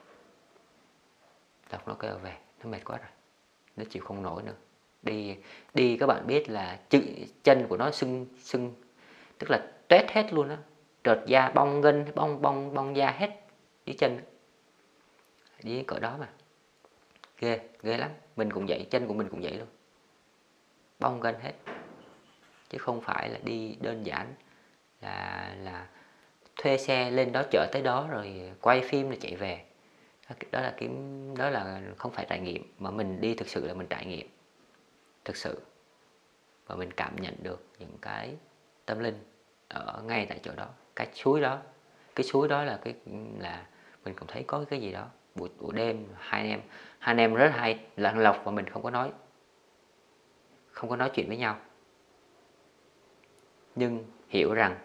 Lộc 1.72 1.88
nó 1.88 1.94
kêu 1.94 2.12
là 2.12 2.18
về. 2.18 2.38
Nó 2.64 2.70
mệt 2.70 2.86
quá 2.86 2.98
rồi. 2.98 3.10
Nó 3.76 3.84
chịu 3.90 4.04
không 4.06 4.24
nổi 4.24 4.44
nữa. 4.44 4.56
Đi 5.02 5.36
đi 5.74 5.98
các 5.98 6.08
bạn 6.08 6.28
biết 6.28 6.50
là 6.50 6.80
chữ, 6.90 7.02
chân 7.44 7.66
của 7.70 7.78
nó 7.78 7.92
sưng 7.92 8.26
sưng. 8.40 8.74
Tức 9.38 9.52
là 9.52 9.72
tét 9.88 10.12
hết 10.12 10.34
luôn 10.34 10.50
á. 10.50 10.58
Trượt 11.04 11.20
da 11.28 11.50
bong 11.50 11.82
gân 11.82 12.06
bong 12.16 12.42
bong 12.42 12.74
bong 12.74 12.96
da 12.96 13.12
hết 13.12 13.30
dưới 13.86 13.96
chân. 14.00 14.20
Đi 15.64 15.84
cỡ 15.84 16.00
đó 16.00 16.18
mà. 16.20 16.30
Ghê 17.40 17.60
ghê 17.84 17.98
lắm. 17.98 18.10
Mình 18.36 18.54
cũng 18.54 18.66
vậy 18.68 18.88
chân 18.90 19.08
của 19.08 19.14
mình 19.14 19.30
cũng 19.30 19.42
vậy 19.42 19.54
luôn 19.54 19.68
bong 21.00 21.20
gân 21.20 21.36
hết. 21.42 21.54
Chứ 22.70 22.78
không 22.78 23.02
phải 23.02 23.30
là 23.30 23.40
đi 23.44 23.78
đơn 23.82 24.06
giản 24.06 24.34
là 25.02 25.56
là 25.64 25.88
thuê 26.56 26.78
xe 26.78 27.12
lên 27.12 27.32
đó 27.32 27.44
chở 27.52 27.68
tới 27.72 27.82
đó 27.82 28.08
rồi 28.12 28.52
quay 28.62 28.82
phim 28.82 29.08
rồi 29.10 29.18
chạy 29.22 29.36
về. 29.36 29.66
Đó 30.52 30.62
là 30.62 30.74
kiếm, 30.78 31.36
đó 31.38 31.50
là 31.50 31.82
không 31.98 32.12
phải 32.12 32.26
trải 32.30 32.40
nghiệm, 32.40 32.74
mà 32.80 32.92
mình 32.92 33.22
đi 33.22 33.36
thực 33.36 33.50
sự 33.50 33.68
là 33.68 33.74
mình 33.74 33.88
trải 33.88 34.06
nghiệm. 34.06 34.28
Thực 35.26 35.36
sự. 35.36 35.62
Và 36.68 36.76
mình 36.76 36.92
cảm 36.92 37.16
nhận 37.16 37.36
được 37.44 37.68
những 37.80 37.98
cái 38.02 38.36
tâm 38.86 39.00
linh 39.00 39.24
ở 39.68 40.02
ngay 40.06 40.26
tại 40.30 40.40
chỗ 40.44 40.52
đó, 40.56 40.68
cái 40.96 41.08
suối 41.14 41.42
đó. 41.42 41.62
Cái 42.16 42.24
suối 42.24 42.48
đó 42.48 42.64
là 42.64 42.80
cái, 42.84 42.94
là 43.40 43.66
mình 44.06 44.14
cũng 44.16 44.28
thấy 44.28 44.44
có 44.48 44.66
cái 44.70 44.82
gì 44.82 44.92
đó. 44.92 45.08
Buổi 45.36 45.50
buổi 45.60 45.74
đêm, 45.74 46.06
hai 46.18 46.42
anh 46.42 46.50
em, 46.50 46.62
hai 47.00 47.12
anh 47.12 47.18
em 47.18 47.34
rất 47.34 47.52
hay 47.56 47.80
lặng 47.96 48.20
lọc 48.20 48.42
và 48.44 48.52
mình 48.52 48.70
không 48.70 48.84
có 48.84 48.90
nói 48.90 49.12
không 50.76 50.90
có 50.90 50.96
nói 50.96 51.12
chuyện 51.14 51.28
với 51.28 51.38
nhau. 51.38 51.58
Nhưng 53.76 54.06
hiểu 54.30 54.54
rằng 54.54 54.78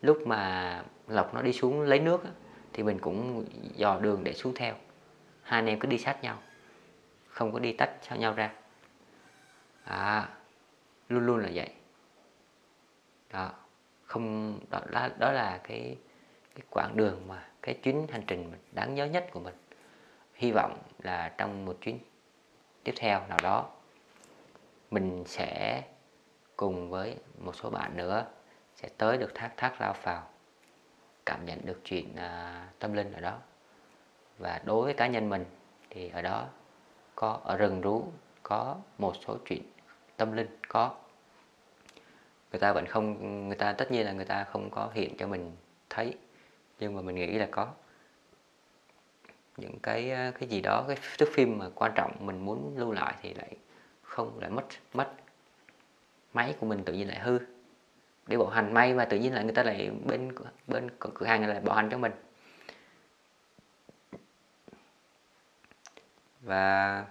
lúc 0.00 0.26
mà 0.26 0.84
lộc 1.08 1.34
nó 1.34 1.42
đi 1.42 1.52
xuống 1.52 1.80
lấy 1.80 2.00
nước 2.00 2.22
thì 2.72 2.82
mình 2.82 2.98
cũng 2.98 3.44
dò 3.76 3.98
đường 4.00 4.24
để 4.24 4.32
xuống 4.32 4.54
theo. 4.56 4.74
Hai 5.42 5.58
anh 5.58 5.66
em 5.66 5.78
cứ 5.78 5.88
đi 5.88 5.98
sát 5.98 6.22
nhau 6.22 6.38
không 7.28 7.52
có 7.52 7.58
đi 7.58 7.72
tách 7.72 7.90
cho 8.08 8.16
nhau 8.16 8.34
ra. 8.34 8.52
À, 9.84 10.28
luôn 11.08 11.26
luôn 11.26 11.38
là 11.38 11.48
vậy. 11.54 11.68
Đó 13.32 13.52
không 14.04 14.58
đó, 14.70 14.80
đó, 14.90 15.08
đó 15.18 15.32
là 15.32 15.60
cái 15.64 15.96
cái 16.54 16.62
quãng 16.70 16.96
đường 16.96 17.28
mà 17.28 17.48
cái 17.62 17.74
chuyến 17.74 18.06
hành 18.10 18.22
trình 18.26 18.52
đáng 18.72 18.94
nhớ 18.94 19.06
nhất 19.06 19.26
của 19.32 19.40
mình. 19.40 19.54
Hy 20.34 20.52
vọng 20.52 20.78
là 21.02 21.34
trong 21.38 21.64
một 21.64 21.76
chuyến 21.80 21.98
tiếp 22.84 22.92
theo 22.96 23.26
nào 23.28 23.38
đó 23.42 23.70
mình 24.92 25.24
sẽ 25.26 25.82
cùng 26.56 26.90
với 26.90 27.16
một 27.38 27.56
số 27.56 27.70
bạn 27.70 27.96
nữa 27.96 28.26
sẽ 28.76 28.88
tới 28.98 29.18
được 29.18 29.34
thác 29.34 29.50
thác 29.56 29.80
lao 29.80 29.94
vào 30.02 30.28
cảm 31.26 31.46
nhận 31.46 31.58
được 31.64 31.80
chuyện 31.84 32.16
à, 32.16 32.66
tâm 32.78 32.92
linh 32.92 33.12
ở 33.12 33.20
đó. 33.20 33.38
Và 34.38 34.60
đối 34.64 34.84
với 34.84 34.94
cá 34.94 35.06
nhân 35.06 35.28
mình 35.28 35.44
thì 35.90 36.08
ở 36.08 36.22
đó 36.22 36.48
có 37.14 37.40
ở 37.44 37.56
rừng 37.56 37.80
rú 37.80 38.04
có 38.42 38.76
một 38.98 39.12
số 39.26 39.36
chuyện 39.46 39.62
tâm 40.16 40.32
linh 40.32 40.58
có. 40.68 40.94
Người 42.52 42.60
ta 42.60 42.72
vẫn 42.72 42.86
không 42.86 43.48
người 43.48 43.56
ta 43.56 43.72
tất 43.72 43.92
nhiên 43.92 44.06
là 44.06 44.12
người 44.12 44.24
ta 44.24 44.44
không 44.44 44.70
có 44.70 44.90
hiện 44.94 45.16
cho 45.16 45.26
mình 45.26 45.56
thấy 45.90 46.16
nhưng 46.80 46.94
mà 46.94 47.02
mình 47.02 47.16
nghĩ 47.16 47.38
là 47.38 47.48
có. 47.50 47.68
Những 49.56 49.78
cái 49.82 50.10
à, 50.10 50.32
cái 50.38 50.48
gì 50.48 50.60
đó 50.60 50.84
cái 50.88 50.96
thước 51.18 51.28
phim 51.34 51.58
mà 51.58 51.66
quan 51.74 51.92
trọng 51.94 52.12
mình 52.20 52.44
muốn 52.44 52.74
lưu 52.76 52.92
lại 52.92 53.14
thì 53.22 53.34
lại 53.34 53.56
không 54.12 54.38
lại 54.40 54.50
mất 54.50 54.66
mất 54.92 55.12
máy 56.32 56.54
của 56.60 56.66
mình 56.66 56.84
tự 56.84 56.92
nhiên 56.92 57.08
lại 57.08 57.18
hư. 57.18 57.38
Để 58.26 58.36
bảo 58.36 58.48
hành 58.48 58.74
may 58.74 58.94
mà 58.94 59.04
tự 59.04 59.18
nhiên 59.18 59.34
là 59.34 59.42
người 59.42 59.54
ta 59.54 59.62
lại 59.62 59.90
bên 60.06 60.32
bên 60.66 60.90
cửa 60.98 61.26
hàng 61.26 61.48
lại 61.48 61.60
bảo 61.60 61.76
hành 61.76 61.90
cho 61.90 61.98
mình. 61.98 62.12
Và 66.40 67.06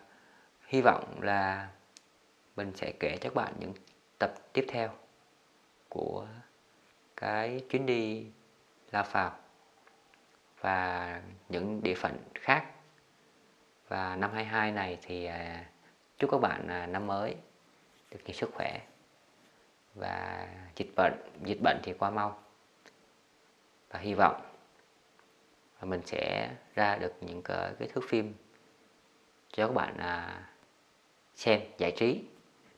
hy 0.68 0.82
vọng 0.82 1.22
là 1.22 1.70
mình 2.56 2.72
sẽ 2.76 2.94
kể 3.00 3.18
cho 3.22 3.30
các 3.30 3.36
bạn 3.36 3.54
những 3.60 3.74
tập 4.20 4.34
tiếp 4.54 4.66
theo 4.70 4.90
của 5.90 6.28
cái 7.18 7.64
chuyến 7.70 7.86
đi 7.86 8.26
La 8.92 9.04
Phào 9.04 9.36
và 10.60 11.22
những 11.50 11.84
địa 11.84 11.96
phận 11.96 12.18
khác. 12.36 12.66
Và 13.88 14.16
năm 14.16 14.32
22 14.34 14.72
này 14.72 14.98
thì 15.02 15.26
à, 15.26 15.66
chúc 16.22 16.32
các 16.32 16.38
bạn 16.38 16.68
à, 16.68 16.86
năm 16.86 17.08
mới 17.08 17.36
được 18.12 18.20
nhiều 18.26 18.34
sức 18.34 18.50
khỏe 18.54 18.82
và 19.96 20.48
dịch 20.76 20.96
bệnh 20.96 21.14
dịch 21.44 21.62
bệnh 21.64 21.80
thì 21.84 21.94
qua 21.94 22.10
mau. 22.10 22.40
Và 23.90 24.00
hy 24.00 24.14
vọng 24.14 24.42
là 25.80 25.86
mình 25.86 26.02
sẽ 26.06 26.52
ra 26.76 26.96
được 26.96 27.14
những 27.22 27.42
cái, 27.42 27.74
cái 27.80 27.88
thước 27.88 28.02
phim 28.10 28.34
cho 29.52 29.68
các 29.68 29.74
bạn 29.74 29.98
à, 29.98 30.44
xem 31.36 31.62
giải 31.78 31.92
trí. 31.98 32.24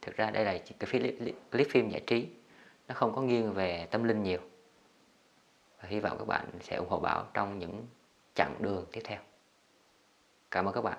Thực 0.01 0.15
ra 0.15 0.31
đây 0.31 0.45
là 0.45 0.57
cái 0.79 1.01
clip, 1.01 1.35
clip 1.51 1.67
phim 1.69 1.89
giải 1.89 2.01
trí. 2.07 2.27
Nó 2.87 2.95
không 2.95 3.15
có 3.15 3.21
nghiêng 3.21 3.53
về 3.53 3.87
tâm 3.91 4.03
linh 4.03 4.23
nhiều. 4.23 4.39
Và 5.81 5.89
hy 5.89 5.99
vọng 5.99 6.17
các 6.17 6.27
bạn 6.27 6.45
sẽ 6.61 6.75
ủng 6.75 6.89
hộ 6.89 6.99
Bảo 6.99 7.27
trong 7.33 7.59
những 7.59 7.87
chặng 8.35 8.55
đường 8.59 8.85
tiếp 8.91 9.01
theo. 9.03 9.19
Cảm 10.51 10.65
ơn 10.65 10.73
các 10.73 10.81
bạn. 10.81 10.97